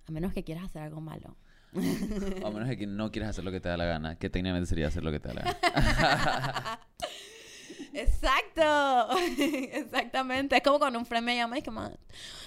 A 0.08 0.11
menos 0.11 0.32
que 0.32 0.42
quieras 0.42 0.64
hacer 0.64 0.82
algo 0.82 1.00
malo. 1.00 1.37
A 2.44 2.50
menos 2.50 2.75
que 2.76 2.87
no 2.87 3.12
quieras 3.12 3.30
hacer 3.30 3.44
lo 3.44 3.50
que 3.52 3.61
te 3.61 3.68
da 3.68 3.76
la 3.76 3.85
gana, 3.85 4.16
que 4.18 4.30
técnicamente 4.30 4.66
sería 4.66 4.88
hacer 4.88 5.04
lo 5.04 5.12
que 5.12 5.20
te 5.20 5.28
da 5.28 5.35
la 5.35 5.42
gana. 5.42 6.80
Exacto, 7.92 9.09
exactamente. 9.73 10.57
Es 10.57 10.62
como 10.62 10.78
cuando 10.78 10.99
un 10.99 11.07
friend 11.07 11.25
me 11.26 11.37
llama 11.37 11.57
y 11.57 11.59
es 11.59 11.64
que, 11.64 11.71
man, 11.71 11.97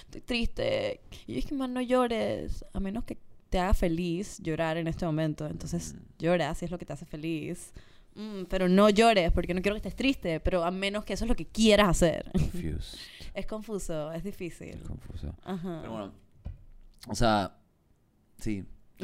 estoy 0.04 0.20
triste. 0.20 1.00
Y 1.26 1.34
yo 1.34 1.38
es 1.40 1.46
que, 1.46 1.54
man, 1.54 1.72
no 1.72 1.80
llores. 1.80 2.64
A 2.72 2.80
menos 2.80 3.04
que 3.04 3.18
te 3.50 3.58
haga 3.58 3.74
feliz 3.74 4.38
llorar 4.40 4.76
en 4.76 4.86
este 4.88 5.04
momento. 5.04 5.46
Entonces, 5.46 5.94
Mm. 5.94 5.98
llora 6.18 6.54
si 6.54 6.64
es 6.64 6.70
lo 6.70 6.78
que 6.78 6.86
te 6.86 6.92
hace 6.92 7.04
feliz. 7.06 7.72
Mm, 8.14 8.44
pero 8.44 8.68
no 8.68 8.90
llores 8.90 9.32
porque 9.32 9.54
no 9.54 9.62
quiero 9.62 9.74
que 9.74 9.78
estés 9.88 9.96
triste. 9.96 10.40
Pero 10.40 10.64
a 10.64 10.70
menos 10.70 11.04
que 11.04 11.12
eso 11.14 11.24
es 11.24 11.28
lo 11.28 11.36
que 11.36 11.46
quieras 11.46 11.88
hacer. 11.88 12.30
Confused. 12.32 12.98
es 13.34 13.46
confuso, 13.46 14.10
es 14.12 14.18
Es 14.18 14.24
difícil. 14.24 14.80
confuso. 14.82 15.34
Ajá. 15.44 15.78
Pero 15.80 15.92
bueno, 15.92 16.12
o 17.08 17.14
sea, 17.14 17.56
sí. 18.38 18.64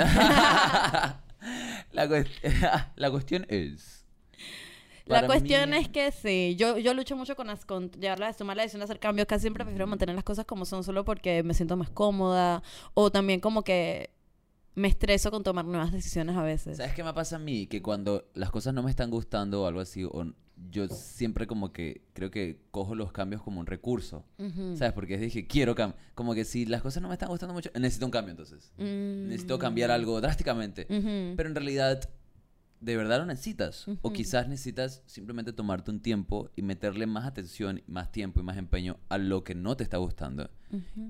la, 1.92 2.06
cuest- 2.08 2.90
la 2.96 3.10
cuestión 3.10 3.46
es... 3.48 4.04
La 5.08 5.26
cuestión 5.26 5.70
mí- 5.70 5.76
es 5.76 5.88
que 5.88 6.10
sí, 6.12 6.56
yo, 6.58 6.78
yo 6.78 6.94
lucho 6.94 7.16
mucho 7.16 7.34
con, 7.36 7.46
las- 7.48 7.64
con 7.64 7.90
llevar 7.92 8.18
la, 8.20 8.32
tomar 8.32 8.56
la 8.56 8.62
decisión 8.62 8.80
de 8.80 8.84
hacer 8.84 8.98
cambios. 9.00 9.26
Casi 9.26 9.42
siempre 9.42 9.64
prefiero 9.64 9.86
mantener 9.86 10.14
las 10.14 10.24
cosas 10.24 10.44
como 10.46 10.64
son 10.64 10.84
solo 10.84 11.04
porque 11.04 11.42
me 11.42 11.54
siento 11.54 11.76
más 11.76 11.90
cómoda. 11.90 12.62
O 12.94 13.10
también 13.10 13.40
como 13.40 13.62
que 13.62 14.10
me 14.74 14.86
estreso 14.88 15.30
con 15.30 15.42
tomar 15.42 15.64
nuevas 15.64 15.90
decisiones 15.92 16.36
a 16.36 16.42
veces. 16.42 16.76
¿Sabes 16.76 16.94
qué 16.94 17.02
me 17.02 17.12
pasa 17.12 17.36
a 17.36 17.38
mí? 17.40 17.66
Que 17.66 17.82
cuando 17.82 18.24
las 18.34 18.50
cosas 18.50 18.72
no 18.74 18.82
me 18.82 18.90
están 18.90 19.10
gustando 19.10 19.62
o 19.62 19.66
algo 19.66 19.80
así, 19.80 20.04
o 20.04 20.24
yo 20.70 20.88
siempre 20.88 21.46
como 21.46 21.72
que 21.72 22.02
creo 22.14 22.30
que 22.32 22.60
cojo 22.72 22.94
los 22.96 23.10
cambios 23.12 23.42
como 23.42 23.60
un 23.60 23.66
recurso. 23.66 24.24
Ujú. 24.38 24.76
¿Sabes? 24.76 24.92
Porque 24.92 25.16
dije, 25.18 25.46
quiero 25.46 25.74
cambiar. 25.74 26.00
Como 26.14 26.34
que 26.34 26.44
si 26.44 26.64
las 26.66 26.82
cosas 26.82 27.00
no 27.02 27.08
me 27.08 27.14
están 27.14 27.28
gustando 27.28 27.54
mucho, 27.54 27.70
necesito 27.74 28.06
un 28.06 28.12
cambio 28.12 28.30
entonces. 28.32 28.72
Mm. 28.76 29.28
Necesito 29.28 29.58
cambiar 29.58 29.90
algo 29.90 30.20
drásticamente. 30.20 30.86
Ujú. 30.90 31.34
Pero 31.36 31.48
en 31.48 31.54
realidad, 31.54 32.08
de 32.80 32.96
verdad 32.96 33.18
lo 33.18 33.26
necesitas. 33.26 33.86
O 34.02 34.12
quizás 34.12 34.48
necesitas 34.48 35.02
simplemente 35.06 35.52
tomarte 35.52 35.90
un 35.90 36.00
tiempo 36.00 36.50
y 36.56 36.62
meterle 36.62 37.06
más 37.06 37.26
atención, 37.26 37.82
más 37.86 38.12
tiempo 38.12 38.40
y 38.40 38.42
más 38.44 38.56
empeño 38.56 38.98
a 39.08 39.18
lo 39.18 39.42
que 39.44 39.54
no 39.54 39.76
te 39.76 39.82
está 39.84 39.96
gustando. 39.96 40.48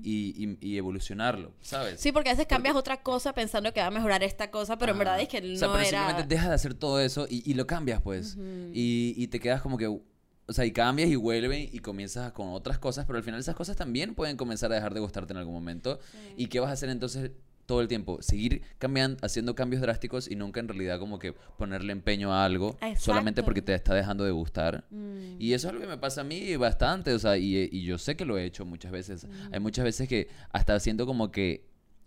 Y, 0.01 0.33
y- 0.43 0.57
y 0.61 0.77
evolucionarlo, 0.77 1.53
¿sabes? 1.61 1.99
Sí, 1.99 2.11
porque 2.11 2.29
a 2.29 2.33
veces 2.33 2.47
cambias 2.47 2.75
otra 2.75 3.01
cosa 3.03 3.33
pensando 3.33 3.73
que 3.73 3.81
va 3.81 3.87
a 3.87 3.91
mejorar 3.91 4.23
esta 4.23 4.49
cosa, 4.51 4.77
pero 4.77 4.93
en 4.93 4.97
verdad 4.99 5.19
es 5.19 5.27
que 5.27 5.41
no 5.41 5.53
o 5.53 5.57
sea, 5.57 5.67
pero 5.71 5.79
era... 5.83 5.89
simplemente 5.99 6.33
dejas 6.33 6.49
de 6.49 6.55
hacer 6.55 6.73
todo 6.73 6.99
eso 7.01 7.27
y, 7.29 7.43
y 7.49 7.53
lo 7.55 7.67
cambias, 7.67 8.01
pues. 8.01 8.37
Y, 8.73 9.13
y 9.17 9.27
te 9.27 9.39
quedas 9.39 9.61
como 9.61 9.77
que... 9.77 9.87
O 9.87 10.53
sea, 10.53 10.65
y 10.65 10.71
cambias 10.71 11.09
y 11.09 11.15
vuelves 11.15 11.71
y 11.71 11.77
comienzas 11.77 12.31
con 12.31 12.49
otras 12.49 12.79
cosas, 12.79 13.05
pero 13.05 13.17
al 13.17 13.23
final 13.23 13.39
esas 13.39 13.55
cosas 13.55 13.75
también 13.77 14.15
pueden 14.15 14.35
comenzar 14.35 14.71
a 14.71 14.75
dejar 14.75 14.95
de 14.95 14.99
gustarte 14.99 15.31
en 15.33 15.37
algún 15.37 15.53
momento. 15.53 15.99
¿Y 16.37 16.47
qué 16.47 16.59
vas 16.59 16.71
a 16.71 16.73
hacer 16.73 16.89
entonces 16.89 17.29
todo 17.69 17.81
el 17.81 17.87
tiempo? 17.87 18.21
Seguir 18.21 18.63
cambiando, 18.79 19.17
haciendo 19.21 19.55
cambios 19.55 19.81
drásticos 19.81 20.29
y 20.29 20.35
nunca 20.35 20.59
en 20.59 20.67
realidad 20.67 20.99
como 20.99 21.19
que 21.19 21.33
ponerle 21.57 21.93
empeño 21.93 22.33
a 22.33 22.43
algo 22.43 22.77
solamente 22.97 23.43
porque 23.43 23.61
te 23.61 23.73
está 23.75 23.93
dejando 23.93 24.23
de 24.25 24.31
gustar. 24.31 24.83
Mm. 24.89 25.35
Y 25.39 25.53
eso 25.53 25.67
es 25.67 25.71
algo 25.73 25.81
que 25.81 25.87
me 25.87 25.97
pasa 25.97 26.21
a 26.21 26.23
mí 26.23 26.55
bastante, 26.57 27.13
o 27.13 27.19
sea, 27.19 27.37
y, 27.37 27.69
y 27.71 27.83
yo 27.83 27.97
sé 27.97 28.17
que 28.17 28.25
lo 28.25 28.37
he 28.37 28.43
hecho 28.45 28.65
muchas 28.65 28.91
veces. 28.91 29.27
Hay 29.51 29.59
muchas 29.59 29.85
veces 29.85 30.07
que 30.09 30.27
hasta 30.51 30.79
siento 30.79 31.05
como 31.05 31.31
que 31.31 31.65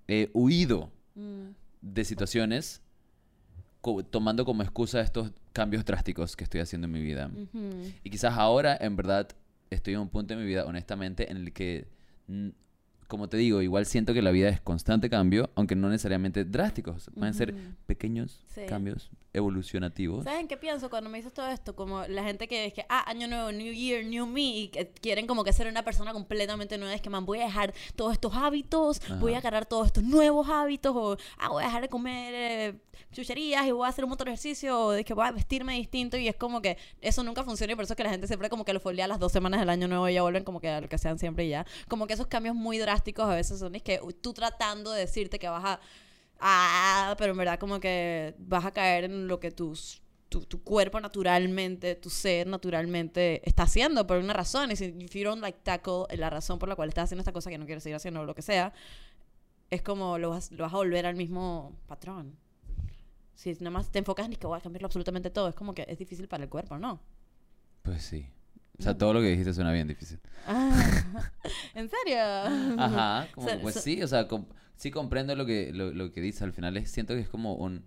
he 0.09 0.31
huido 0.35 0.91
Mm. 1.15 1.51
de 1.83 2.05
situaciones 2.05 2.81
co- 3.81 4.03
tomando 4.05 4.45
como 4.45 4.63
excusa 4.63 5.01
estos 5.01 5.31
cambios 5.53 5.85
drásticos 5.85 6.37
que 6.37 6.45
estoy 6.45 6.61
haciendo 6.61 6.87
en 6.87 6.93
mi 6.93 7.03
vida. 7.03 7.31
Y 8.05 8.11
quizás 8.11 8.35
ahora, 8.37 8.77
en 8.81 8.97
verdad, 8.97 9.29
estoy 9.71 9.95
en 9.95 10.01
un 10.01 10.09
punto 10.09 10.35
de 10.35 10.41
mi 10.41 10.47
vida, 10.47 10.65
honestamente, 10.65 11.31
en 11.31 11.37
el 11.37 11.53
que, 11.53 11.87
mm, 12.29 12.49
como 13.13 13.29
te 13.29 13.37
digo, 13.37 13.61
igual 13.61 13.85
siento 13.85 14.15
que 14.15 14.23
la 14.23 14.31
vida 14.31 14.49
es 14.49 14.59
constante 14.63 15.11
cambio, 15.11 15.51
aunque 15.55 15.77
no 15.77 15.91
necesariamente 15.91 16.47
drásticos. 16.47 17.11
Pueden 17.15 17.35
ser 17.35 17.51
Ujú. 17.53 17.61
pequeños 17.85 18.41
Sí. 18.47 18.63
cambios 18.67 19.11
evolucionativos. 19.35 20.25
¿Saben 20.25 20.47
qué 20.47 20.57
pienso 20.57 20.91
cuando 20.91 21.09
me 21.09 21.19
dices 21.19 21.33
todo 21.33 21.49
esto? 21.49 21.75
Como 21.75 22.05
la 22.07 22.23
gente 22.23 22.47
que 22.49 22.67
es 22.67 22.75
que, 22.75 22.85
ah, 22.89 23.09
año 23.09 23.27
nuevo, 23.29 23.51
new 23.51 23.73
year, 23.73 24.05
new 24.05 24.27
me, 24.27 24.43
y 24.43 24.69
que 24.69 24.89
quieren 24.89 25.27
como 25.27 25.45
que 25.45 25.53
ser 25.53 25.67
una 25.67 25.85
persona 25.85 26.13
completamente 26.13 26.77
nueva. 26.79 26.95
Es 26.95 27.01
que, 27.01 27.11
man, 27.11 27.25
voy 27.25 27.41
a 27.41 27.45
dejar 27.45 27.73
todos 27.97 28.13
estos 28.13 28.35
hábitos, 28.35 29.01
voy 29.21 29.35
a 29.35 29.39
agarrar 29.39 29.67
todos 29.67 29.87
estos 29.87 30.05
nuevos 30.05 30.49
hábitos, 30.49 30.95
o, 30.95 31.17
ah, 31.39 31.49
voy 31.49 31.63
a 31.63 31.67
dejar 31.67 31.83
de 31.83 31.89
comer 31.89 32.35
eh, 32.35 32.75
chucherías 33.13 33.67
y 33.67 33.73
voy 33.73 33.87
a 33.87 33.89
hacer 33.89 34.05
un 34.05 34.11
montón 34.11 34.27
de 34.27 34.33
ejercicio, 34.33 34.79
o 34.79 34.91
de 34.91 35.05
que 35.05 35.15
voy 35.15 35.27
a 35.27 35.33
vestirme 35.33 35.75
distinto, 35.75 36.17
y 36.17 36.29
es 36.29 36.37
como 36.37 36.61
que 36.61 36.77
eso 37.01 37.23
nunca 37.23 37.43
funciona, 37.43 37.73
y 37.73 37.77
por 37.77 37.85
eso 37.85 37.95
es 37.95 37.97
que 37.97 38.05
la 38.05 38.11
gente 38.11 38.27
siempre 38.27 38.51
como 38.51 38.65
que 38.65 38.73
lo 38.73 38.81
foldea 38.81 39.09
las 39.09 39.19
dos 39.19 39.33
semanas 39.33 39.61
del 39.61 39.71
año 39.71 39.89
nuevo 39.89 40.09
y 40.09 40.15
ya 40.15 40.23
vuelven 40.23 40.45
como 40.45 40.61
que 40.61 40.69
a 40.69 40.81
lo 40.81 40.89
que 40.89 40.99
sean 40.99 41.19
siempre 41.19 41.47
y 41.47 41.51
ya. 41.51 41.67
Como 41.89 42.07
que 42.07 42.13
esos 42.13 42.27
cambios 42.27 42.55
muy 42.55 42.79
drásticos 42.79 43.25
a 43.25 43.35
veces 43.35 43.59
son, 43.59 43.75
es 43.75 43.83
que 43.83 44.01
uy, 44.03 44.13
tú 44.13 44.33
tratando 44.35 44.93
de 44.93 45.01
decirte 45.01 45.39
que 45.39 45.49
vas 45.49 45.65
a 45.65 45.81
ah, 46.43 47.15
pero 47.19 47.33
en 47.33 47.39
verdad 47.39 47.59
como 47.59 47.81
que 47.81 48.35
vas 48.39 48.65
a 48.65 48.73
caer 48.73 49.05
en 49.05 49.29
lo 49.29 49.41
que 49.41 49.51
tus, 49.51 50.03
tu, 50.29 50.41
tu 50.43 50.63
cuerpo 50.63 51.01
naturalmente, 51.01 51.95
tu 51.95 52.11
ser 52.11 52.47
naturalmente 52.47 53.41
está 53.49 53.63
haciendo 53.63 54.07
por 54.07 54.19
una 54.19 54.33
razón. 54.33 54.71
Y 54.73 54.77
si 54.77 54.87
if 54.99 55.15
you 55.15 55.25
don't 55.25 55.41
like 55.41 55.61
tackle 55.63 56.05
la 56.17 56.29
razón 56.31 56.59
por 56.59 56.69
la 56.69 56.77
cual 56.77 56.89
estás 56.89 57.05
haciendo 57.05 57.21
esta 57.21 57.33
cosa 57.33 57.51
que 57.51 57.59
no 57.59 57.67
quieres 57.67 57.83
seguir 57.83 57.97
haciendo 57.97 58.21
o 58.21 58.25
lo 58.25 58.35
que 58.35 58.43
sea, 58.43 58.73
es 59.71 59.83
como 59.83 60.19
lo 60.19 60.31
vas, 60.31 60.51
lo 60.51 60.65
vas 60.65 60.75
a 60.75 60.77
volver 60.77 61.07
al 61.07 61.17
mismo 61.17 61.77
patrón. 61.87 62.37
Si 63.35 63.53
nada 63.55 63.71
más 63.71 63.91
te 63.91 63.99
enfocas 63.99 64.27
en 64.27 64.35
que 64.35 64.47
voy 64.47 64.59
a 64.59 64.61
cambiarlo 64.61 64.87
absolutamente 64.87 65.31
todo, 65.31 65.49
es 65.49 65.55
como 65.55 65.75
que 65.75 65.87
es 65.89 65.99
difícil 65.99 66.29
para 66.29 66.45
el 66.45 66.51
cuerpo, 66.51 66.79
¿no? 66.79 67.01
Pues 67.83 68.03
sí. 68.03 68.29
O 68.79 68.83
sea, 68.83 68.97
todo 68.97 69.13
lo 69.13 69.21
que 69.21 69.29
dijiste 69.29 69.53
suena 69.55 69.73
bien 69.73 69.87
difícil. 69.89 70.19
Ah, 70.47 70.73
¿En 71.75 71.89
serio? 71.89 72.19
Ajá, 72.79 73.29
como, 73.35 73.49
So- 73.49 73.61
pues 73.61 73.75
so- 73.77 73.81
sí, 73.81 74.03
o 74.03 74.09
sea, 74.09 74.27
com- 74.29 74.47
sí 74.77 74.91
comprendo 74.91 75.35
lo 75.37 75.47
que, 75.47 75.73
lo, 75.73 75.93
lo 75.93 76.11
que 76.13 76.21
dice. 76.21 76.43
Al 76.45 76.53
final 76.53 76.77
es, 76.77 76.91
siento 76.91 77.15
que 77.15 77.21
es 77.21 77.29
como 77.29 77.55
un, 77.55 77.85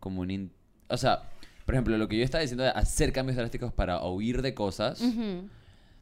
como 0.00 0.20
un, 0.22 0.30
in- 0.30 0.52
o 0.88 0.96
sea, 0.96 1.22
por 1.64 1.74
ejemplo, 1.74 1.96
lo 1.96 2.08
que 2.08 2.18
yo 2.18 2.24
estaba 2.24 2.42
diciendo 2.42 2.64
de 2.64 2.70
hacer 2.70 3.12
cambios 3.12 3.36
drásticos 3.36 3.72
para 3.72 4.02
huir 4.04 4.42
de 4.42 4.52
cosas, 4.52 5.00
Ujú. 5.00 5.48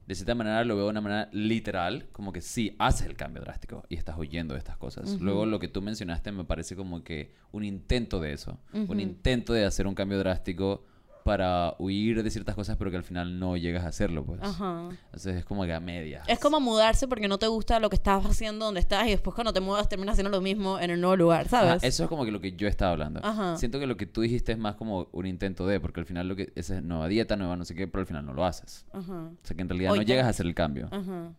de 0.06 0.14
cierta 0.14 0.34
manera 0.34 0.64
lo 0.64 0.74
veo 0.74 0.84
de 0.86 0.90
una 0.90 1.00
manera 1.02 1.28
literal, 1.32 2.08
como 2.10 2.32
que 2.32 2.40
sí, 2.40 2.74
haces 2.80 3.06
el 3.06 3.14
cambio 3.14 3.42
drástico 3.42 3.84
y 3.88 3.94
estás 3.96 4.18
huyendo 4.18 4.54
de 4.54 4.58
estas 4.58 4.76
cosas. 4.76 5.08
Ujú. 5.10 5.24
Luego 5.24 5.46
lo 5.46 5.60
que 5.60 5.68
tú 5.68 5.82
mencionaste 5.82 6.32
me 6.32 6.42
parece 6.44 6.74
como 6.74 7.04
que 7.04 7.32
un 7.52 7.62
intento 7.64 8.18
de 8.18 8.32
eso, 8.32 8.58
Ujú. 8.72 8.90
un 8.92 8.98
intento 8.98 9.52
de 9.52 9.64
hacer 9.66 9.86
un 9.86 9.94
cambio 9.94 10.18
drástico 10.18 10.84
para 11.22 11.74
huir 11.78 12.22
de 12.22 12.30
ciertas 12.30 12.54
cosas, 12.54 12.76
pero 12.76 12.90
que 12.90 12.96
al 12.96 13.02
final 13.02 13.38
no 13.38 13.56
llegas 13.56 13.84
a 13.84 13.88
hacerlo, 13.88 14.24
pues. 14.24 14.40
Ajá. 14.42 14.88
Entonces 15.06 15.36
es 15.36 15.44
como 15.44 15.64
que 15.64 15.72
a 15.72 15.80
medias. 15.80 16.28
Es 16.28 16.38
como 16.38 16.60
mudarse 16.60 17.08
porque 17.08 17.28
no 17.28 17.38
te 17.38 17.46
gusta 17.46 17.80
lo 17.80 17.90
que 17.90 17.96
estabas 17.96 18.26
haciendo 18.26 18.64
donde 18.64 18.80
estás 18.80 19.06
y 19.06 19.10
después 19.10 19.34
cuando 19.34 19.52
te 19.52 19.60
mudas 19.60 19.88
terminas 19.88 20.14
haciendo 20.14 20.30
lo 20.30 20.40
mismo 20.40 20.78
en 20.78 20.90
el 20.90 21.00
nuevo 21.00 21.16
lugar, 21.16 21.46
Ajá, 21.46 21.60
¿sabes? 21.60 21.84
eso 21.84 22.04
es 22.04 22.08
como 22.08 22.24
que 22.24 22.30
lo 22.30 22.40
que 22.40 22.52
yo 22.52 22.68
estaba 22.68 22.92
hablando. 22.92 23.20
Ajá. 23.22 23.56
Siento 23.56 23.78
que 23.78 23.86
lo 23.86 23.96
que 23.96 24.06
tú 24.06 24.20
dijiste 24.20 24.52
es 24.52 24.58
más 24.58 24.76
como 24.76 25.08
un 25.12 25.26
intento 25.26 25.66
de, 25.66 25.80
porque 25.80 26.00
al 26.00 26.06
final 26.06 26.28
lo 26.28 26.36
que 26.36 26.52
esa 26.54 26.76
es 26.76 26.82
nueva 26.82 27.08
dieta, 27.08 27.36
nueva 27.36 27.56
no 27.56 27.64
sé 27.64 27.74
qué, 27.74 27.86
pero 27.86 28.00
al 28.00 28.06
final 28.06 28.26
no 28.26 28.34
lo 28.34 28.44
haces. 28.44 28.86
Ajá. 28.92 29.30
O 29.32 29.46
sea 29.46 29.56
que 29.56 29.62
en 29.62 29.68
realidad 29.68 29.94
no 29.94 30.02
llegas 30.02 30.26
a 30.26 30.30
hacer 30.30 30.46
el 30.46 30.54
cambio. 30.54 30.88
Ajá. 30.90 31.32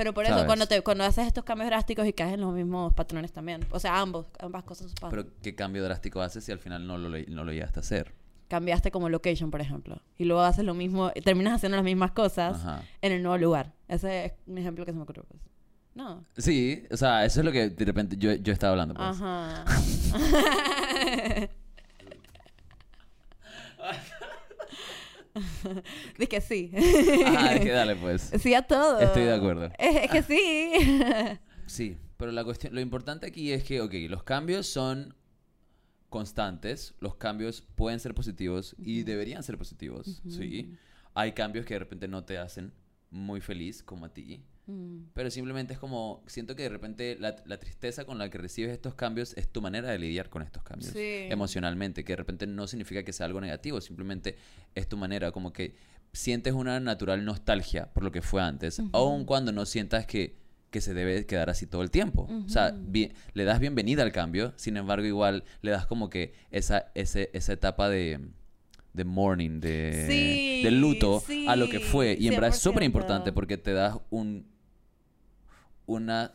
Pero 0.00 0.14
por 0.14 0.24
eso, 0.24 0.32
¿Sabes? 0.32 0.46
cuando, 0.46 0.66
te, 0.66 0.80
cuando 0.80 1.04
haces 1.04 1.26
estos 1.26 1.44
cambios 1.44 1.68
drásticos 1.68 2.06
y 2.06 2.14
caes 2.14 2.32
en 2.32 2.40
los 2.40 2.54
mismos 2.54 2.94
patrones 2.94 3.32
también. 3.32 3.66
O 3.70 3.78
sea, 3.78 4.00
ambos, 4.00 4.24
ambas 4.38 4.64
cosas 4.64 4.94
pasan. 4.94 5.10
Pero 5.10 5.26
¿qué 5.42 5.54
cambio 5.54 5.84
drástico 5.84 6.22
haces 6.22 6.42
si 6.42 6.52
al 6.52 6.58
final 6.58 6.86
no 6.86 6.96
lo, 6.96 7.10
no 7.10 7.44
lo 7.44 7.52
llegaste 7.52 7.80
a 7.80 7.82
hacer? 7.82 8.14
Cambiaste 8.50 8.90
como 8.90 9.08
location, 9.08 9.48
por 9.52 9.60
ejemplo. 9.60 10.02
Y 10.18 10.24
luego 10.24 10.42
haces 10.42 10.64
lo 10.64 10.74
mismo, 10.74 11.12
terminas 11.24 11.54
haciendo 11.54 11.76
las 11.76 11.84
mismas 11.84 12.10
cosas 12.10 12.56
Ajá. 12.56 12.82
en 13.00 13.12
el 13.12 13.22
nuevo 13.22 13.38
lugar. 13.38 13.72
Ese 13.86 14.24
es 14.24 14.32
un 14.48 14.58
ejemplo 14.58 14.84
que 14.84 14.90
se 14.90 14.96
me 14.96 15.04
ocurrió. 15.04 15.22
Pues. 15.22 15.40
No. 15.94 16.24
Sí, 16.36 16.82
o 16.90 16.96
sea, 16.96 17.24
eso 17.24 17.38
es 17.38 17.46
lo 17.46 17.52
que 17.52 17.70
de 17.70 17.84
repente 17.84 18.16
yo, 18.18 18.32
yo 18.34 18.52
estaba 18.52 18.72
hablando. 18.72 18.94
Pues. 18.94 19.06
Ajá. 19.06 19.64
Dice 26.18 26.28
que 26.28 26.40
sí. 26.40 26.72
Ah, 27.24 27.54
es 27.54 27.60
que 27.60 27.70
dale 27.70 27.94
pues. 27.94 28.32
Sí 28.40 28.52
a 28.52 28.62
todo. 28.62 28.98
Estoy 28.98 29.22
de 29.26 29.34
acuerdo. 29.34 29.66
Es, 29.78 29.96
es 29.96 30.10
que 30.10 30.22
sí. 30.24 30.72
Sí, 31.66 31.96
pero 32.16 32.32
la 32.32 32.42
cuestión, 32.42 32.74
lo 32.74 32.80
importante 32.80 33.28
aquí 33.28 33.52
es 33.52 33.62
que, 33.62 33.80
ok, 33.80 33.94
los 34.08 34.24
cambios 34.24 34.66
son 34.66 35.14
constantes, 36.10 36.94
los 37.00 37.14
cambios 37.14 37.62
pueden 37.74 37.98
ser 38.00 38.14
positivos 38.14 38.76
y 38.78 39.04
deberían 39.04 39.42
ser 39.42 39.56
positivos, 39.56 40.20
¿sí? 40.28 40.74
Hay 41.14 41.32
cambios 41.32 41.64
que 41.64 41.74
de 41.74 41.78
repente 41.80 42.06
no 42.08 42.24
te 42.24 42.36
hacen 42.36 42.72
muy 43.10 43.40
feliz 43.40 43.82
como 43.82 44.04
a 44.06 44.12
ti, 44.12 44.42
Mm. 44.66 45.06
pero 45.14 45.30
simplemente 45.30 45.72
es 45.72 45.80
como, 45.80 46.22
siento 46.28 46.54
que 46.54 46.62
de 46.62 46.68
repente 46.68 47.16
la, 47.18 47.34
la 47.46 47.58
tristeza 47.58 48.04
con 48.04 48.18
la 48.18 48.30
que 48.30 48.38
recibes 48.38 48.70
estos 48.70 48.94
cambios 48.94 49.36
es 49.36 49.48
tu 49.48 49.60
manera 49.60 49.88
de 49.90 49.98
lidiar 49.98 50.28
con 50.30 50.42
estos 50.42 50.62
cambios 50.62 50.92
Sí. 50.92 51.26
emocionalmente, 51.28 52.04
que 52.04 52.12
de 52.12 52.16
repente 52.18 52.46
no 52.46 52.66
significa 52.68 53.02
que 53.02 53.12
sea 53.12 53.26
algo 53.26 53.40
negativo, 53.40 53.80
simplemente 53.80 54.36
es 54.76 54.86
tu 54.88 54.96
manera, 54.96 55.32
como 55.32 55.52
que 55.52 55.74
sientes 56.12 56.52
una 56.54 56.78
natural 56.78 57.24
nostalgia 57.24 57.92
por 57.92 58.04
lo 58.04 58.12
que 58.12 58.22
fue 58.22 58.42
antes, 58.42 58.80
aun 58.92 59.24
cuando 59.24 59.50
no 59.50 59.64
sientas 59.66 60.06
que, 60.06 60.36
que 60.70 60.80
se 60.80 60.94
debe 60.94 61.26
quedar 61.26 61.50
así 61.50 61.66
todo 61.66 61.82
el 61.82 61.90
tiempo. 61.90 62.28
O 62.46 62.48
sea, 62.48 62.74
le 63.34 63.44
das 63.44 63.60
bienvenida 63.60 64.02
al 64.02 64.12
cambio, 64.12 64.52
sin 64.56 64.76
embargo 64.76 65.06
igual 65.06 65.44
le 65.62 65.70
das 65.70 65.86
como 65.86 66.10
que 66.10 66.32
esa, 66.50 66.90
ese, 66.94 67.30
esa 67.32 67.52
etapa 67.52 67.88
de 67.88 68.20
de 68.92 69.04
mourning, 69.04 69.60
de, 69.60 70.06
Sí, 70.08 70.62
de 70.62 70.70
luto 70.70 71.22
a 71.48 71.56
lo 71.56 71.68
que 71.68 71.80
fue. 71.80 72.16
Y 72.18 72.28
en 72.28 72.34
verdad 72.34 72.50
es 72.50 72.56
100%. 72.56 72.60
súper 72.60 72.82
importante 72.82 73.32
porque 73.32 73.56
te 73.56 73.72
das 73.72 73.98
un, 74.10 74.46
una, 75.86 76.34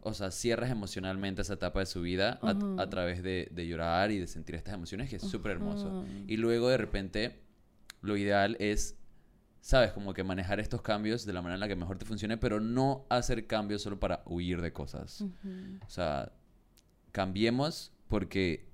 o 0.00 0.14
sea, 0.14 0.30
cierras 0.30 0.70
emocionalmente 0.70 1.42
esa 1.42 1.54
etapa 1.54 1.80
de 1.80 1.86
su 1.86 2.02
vida 2.02 2.38
a, 2.42 2.90
través 2.90 3.22
de, 3.22 3.48
de 3.52 3.66
llorar 3.66 4.10
y 4.10 4.18
de 4.18 4.26
sentir 4.26 4.54
estas 4.54 4.74
emociones, 4.74 5.08
que 5.08 5.16
es 5.16 5.22
súper 5.22 5.52
hermoso. 5.52 6.04
Y 6.26 6.36
luego 6.36 6.68
de 6.68 6.76
repente, 6.76 7.40
lo 8.02 8.16
ideal 8.16 8.56
es, 8.58 8.96
sabes, 9.60 9.92
como 9.92 10.14
que 10.14 10.24
manejar 10.24 10.60
estos 10.60 10.82
cambios 10.82 11.24
de 11.26 11.32
la 11.32 11.42
manera 11.42 11.54
en 11.54 11.60
la 11.60 11.68
que 11.68 11.76
mejor 11.76 11.98
te 11.98 12.04
funcione, 12.04 12.36
pero 12.36 12.60
no 12.60 13.06
hacer 13.08 13.46
cambios 13.46 13.82
solo 13.82 13.98
para 13.98 14.22
huir 14.26 14.60
de 14.60 14.72
cosas. 14.72 15.24
O 15.86 15.90
sea, 15.90 16.32
cambiemos 17.12 17.92
porque 18.08 18.68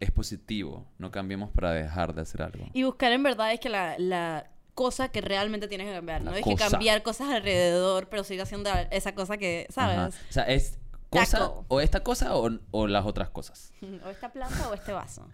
es 0.00 0.10
positivo, 0.10 0.86
no 0.98 1.10
cambiemos 1.10 1.50
para 1.50 1.72
dejar 1.72 2.14
de 2.14 2.22
hacer 2.22 2.42
algo. 2.42 2.66
Y 2.72 2.82
buscar 2.82 3.12
en 3.12 3.22
verdad 3.22 3.52
es 3.52 3.60
que 3.60 3.68
la, 3.68 3.96
la 3.98 4.50
cosa 4.74 5.08
que 5.08 5.20
realmente 5.20 5.68
tienes 5.68 5.86
que 5.86 5.94
cambiar. 5.94 6.22
La 6.22 6.32
no 6.32 6.36
es 6.36 6.42
cosa. 6.42 6.56
que 6.56 6.70
cambiar 6.70 7.02
cosas 7.02 7.28
alrededor, 7.30 8.08
pero 8.08 8.24
siga 8.24 8.44
siendo 8.44 8.70
esa 8.90 9.14
cosa 9.14 9.36
que, 9.36 9.66
¿sabes? 9.70 9.96
Ajá. 9.96 10.08
O 10.08 10.32
sea, 10.32 10.44
es 10.44 10.78
cosa 11.20 11.50
o 11.68 11.80
esta 11.80 12.00
cosa 12.00 12.36
o, 12.36 12.50
o 12.70 12.86
las 12.86 13.04
otras 13.06 13.30
cosas. 13.30 13.72
O 14.04 14.08
esta 14.10 14.30
planta 14.32 14.68
o 14.68 14.74
este 14.74 14.92
vaso. 14.92 15.28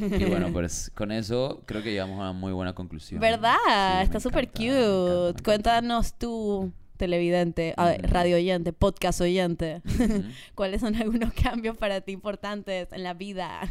Y 0.00 0.24
bueno, 0.24 0.48
pues 0.52 0.90
con 0.94 1.12
eso 1.12 1.62
creo 1.66 1.82
que 1.82 1.90
llegamos 1.90 2.18
a 2.18 2.22
una 2.22 2.32
muy 2.32 2.52
buena 2.52 2.74
conclusión. 2.74 3.20
¿Verdad? 3.20 3.56
Sí, 3.66 4.02
Está 4.04 4.20
súper 4.20 4.44
encanta, 4.44 4.60
me 4.60 4.66
encanta, 4.66 4.80
me 4.80 4.86
cute. 4.86 5.28
encanta. 5.28 5.42
Cuéntanos 5.44 6.14
tú, 6.14 6.72
televidente, 6.96 7.74
radio 7.76 8.36
oyente, 8.36 8.72
podcast 8.72 9.20
oyente. 9.20 9.82
¿Cuáles 10.54 10.80
son 10.80 10.94
algunos 10.96 11.32
cambios 11.42 11.76
para 11.76 12.00
ti 12.00 12.12
importantes 12.12 12.92
en 12.92 13.02
la 13.02 13.14
vida? 13.14 13.68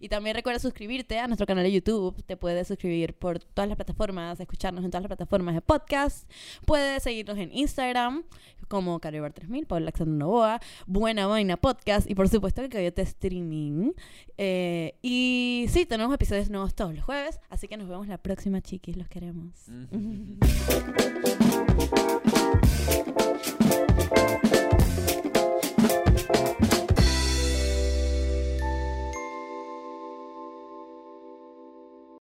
Y 0.00 0.08
también 0.08 0.34
recuerda 0.34 0.58
suscribirte 0.58 1.20
a 1.20 1.28
nuestro 1.28 1.46
canal 1.46 1.62
de 1.62 1.70
YouTube. 1.70 2.20
Te 2.24 2.36
puedes 2.36 2.66
suscribir 2.66 3.14
por 3.14 3.38
todas 3.38 3.68
las 3.68 3.76
plataformas, 3.76 4.40
escucharnos 4.40 4.84
en 4.84 4.90
todas 4.90 5.02
las 5.02 5.08
plataformas 5.08 5.54
de 5.54 5.60
podcast. 5.60 6.28
Puedes 6.66 7.04
seguirnos 7.04 7.38
en 7.38 7.52
Instagram 7.52 8.24
como 8.70 9.00
Caribar 9.00 9.32
3000, 9.32 9.66
Paula 9.66 9.84
Alexander 9.84 10.16
Novoa, 10.16 10.60
Buena 10.86 11.26
Vaina 11.26 11.56
Podcast 11.56 12.08
y 12.08 12.14
por 12.14 12.28
supuesto 12.28 12.62
que 12.62 12.70
Coyote 12.70 13.02
Streaming. 13.02 13.92
Eh, 14.38 14.94
y 15.02 15.66
sí, 15.68 15.86
tenemos 15.86 16.14
episodios 16.14 16.50
nuevos 16.50 16.74
todos 16.74 16.94
los 16.94 17.04
jueves, 17.04 17.40
así 17.48 17.66
que 17.66 17.76
nos 17.76 17.88
vemos 17.88 18.06
la 18.06 18.18
próxima, 18.18 18.60
chiquis. 18.60 18.96
Los 18.96 19.08
queremos. 19.08 19.66
Bye. 22.90 23.29